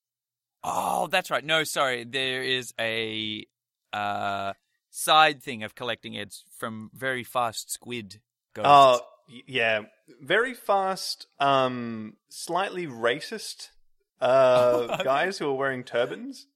[0.64, 1.44] Oh, that's right.
[1.44, 2.04] No, sorry.
[2.04, 3.46] There is a
[3.92, 4.52] uh,
[4.90, 8.20] side thing of collecting eggs from very fast squid
[8.54, 8.68] ghosts.
[8.68, 9.00] Oh,
[9.46, 9.82] yeah.
[10.20, 13.68] Very fast, um, slightly racist
[14.20, 16.46] uh, guys who are wearing turbans.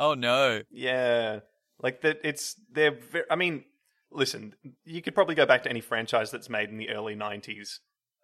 [0.00, 0.62] Oh no.
[0.70, 1.40] Yeah.
[1.82, 3.64] Like that it's they're very, I mean,
[4.10, 7.78] listen, you could probably go back to any franchise that's made in the early 90s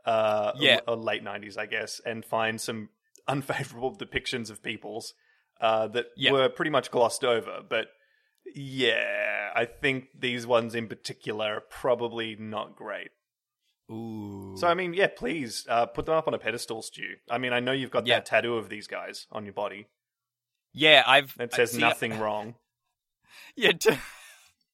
[0.07, 0.81] uh Yeah.
[0.89, 2.89] or late 90s, I guess, and find some
[3.29, 5.15] unfavorable depictions of peoples
[5.61, 6.33] uh that Yeah.
[6.33, 7.89] were pretty much glossed over, but
[8.55, 13.11] yeah, I think these ones in particular are probably not great.
[13.91, 14.55] Ooh.
[14.57, 17.17] So I mean, yeah, please uh, put them up on a pedestal, Stu.
[17.29, 18.17] I mean, I know you've got Yeah.
[18.17, 19.89] that tattoo of these guys on your body
[20.73, 22.55] yeah, I've It says see, nothing wrong.
[23.57, 23.99] Yeah, t-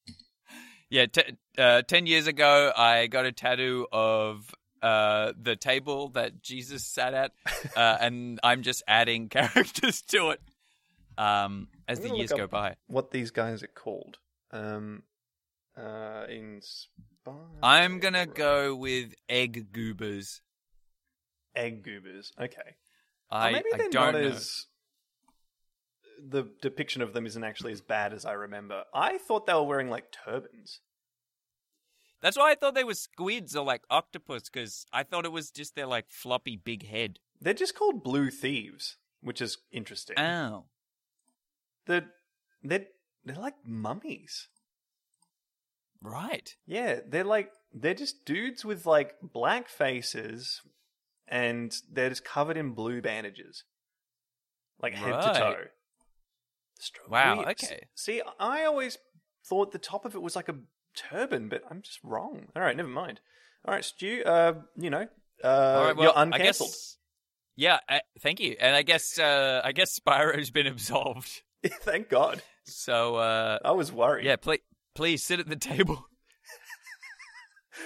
[0.90, 1.06] yeah.
[1.06, 6.84] T- uh, ten years ago, I got a tattoo of uh, the table that Jesus
[6.84, 7.32] sat at,
[7.76, 10.40] uh, and I'm just adding characters to it
[11.18, 12.76] um, as the years go by.
[12.86, 14.18] what these guys are called.
[14.52, 15.02] Um,
[15.76, 16.26] uh.
[17.62, 20.40] I'm gonna go with egg goobers.
[21.56, 22.32] egg goobers.
[22.40, 22.76] Okay,
[23.30, 24.28] I, maybe they're don't not know.
[24.28, 24.66] as.
[26.18, 28.84] The depiction of them isn't actually as bad as I remember.
[28.94, 30.80] I thought they were wearing like turbans.
[32.22, 35.50] That's why I thought they were squids or like octopus, because I thought it was
[35.50, 37.18] just their like floppy big head.
[37.40, 40.18] They're just called blue thieves, which is interesting.
[40.18, 40.64] Oh,
[41.86, 42.06] they're
[42.62, 42.86] they're
[43.24, 44.48] they're like mummies.
[46.02, 46.54] right.
[46.66, 50.62] Yeah, they're like they're just dudes with like black faces,
[51.28, 53.64] and they're just covered in blue bandages,
[54.80, 55.34] like head Right.
[55.34, 55.64] to toe.
[56.78, 57.48] Str- Wow, weird.
[57.50, 57.80] okay.
[57.94, 58.98] See, I always
[59.48, 60.56] thought the top of it was like a
[60.96, 62.46] turban, but I'm just wrong.
[62.54, 63.20] All right, never mind.
[63.66, 64.22] All right, Stu.
[64.24, 65.06] Uh, you know,
[65.42, 66.70] uh, All right, well, you're I uncancelled.
[66.70, 66.98] guess-
[67.56, 68.56] Yeah, uh, thank you.
[68.60, 71.42] And I guess uh, I guess Spyro's been absolved.
[71.82, 72.42] Thank God.
[72.64, 74.26] So uh, I was worried.
[74.26, 74.60] yeah, please
[74.94, 76.06] please sit at the table.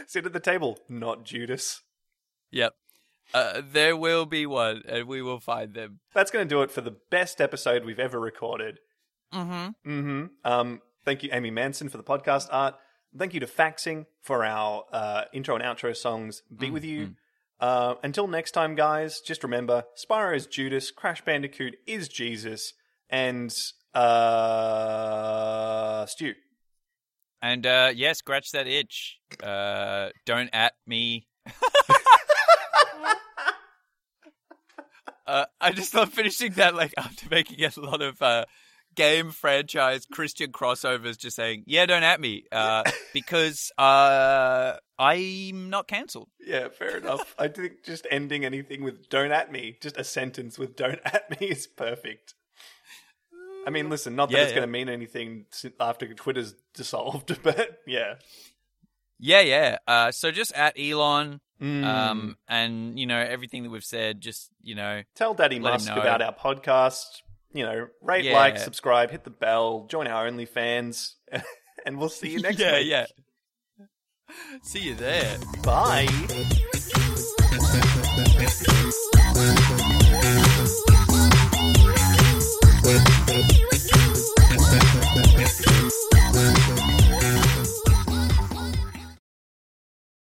[0.06, 1.82] Sit at the table, not Judas.
[2.50, 2.74] yep.
[3.32, 6.00] Uh, there will be one, and we will find them.
[6.14, 8.78] That's going to do it for the best episode we've ever recorded.
[9.32, 9.90] Mm-hmm.
[9.90, 10.26] Mm-hmm.
[10.44, 12.74] Um, thank you, Amy Manson, for the podcast art.
[13.16, 16.42] Thank you to Faxing for our uh, intro and outro songs.
[16.56, 17.14] Be with you.
[17.60, 22.72] Uh, until next time, guys, just remember Spyro is Judas, Crash Bandicoot is Jesus,
[23.10, 23.52] and
[23.94, 24.36] uh,
[26.06, 26.34] Stu.
[27.42, 29.18] And uh, yeah, scratch that itch.
[29.42, 31.26] Uh, don't at me.
[35.30, 38.44] uh, I just love finishing that like after making a lot of uh,
[38.94, 42.82] game franchise Christian crossovers, just saying, "Yeah, don't at me," uh,
[43.14, 46.28] because uh, I'm not cancelled.
[46.44, 47.34] Yeah, fair enough.
[47.38, 51.40] I think just ending anything with "don't at me," just a sentence with "don't at
[51.40, 52.34] me" is perfect.
[53.66, 54.56] I mean, listen, not that Yeah, it's yeah.
[54.56, 55.44] going to mean anything
[55.78, 58.14] after Twitter's dissolved, but yeah.
[59.20, 59.76] Yeah, yeah.
[59.86, 61.84] Uh, so just at Elon, Mm.
[61.84, 64.22] um, and you know everything that we've said.
[64.22, 67.04] Just you know, Tell Daddy Musk about our podcast.
[67.52, 68.32] You know, rate, Yeah.
[68.34, 71.14] like, subscribe, hit the bell, join our OnlyFans,
[71.84, 72.86] and we'll see you next yeah, week.
[72.86, 73.06] yeah.
[74.62, 75.36] See you there.
[75.64, 76.06] Bye.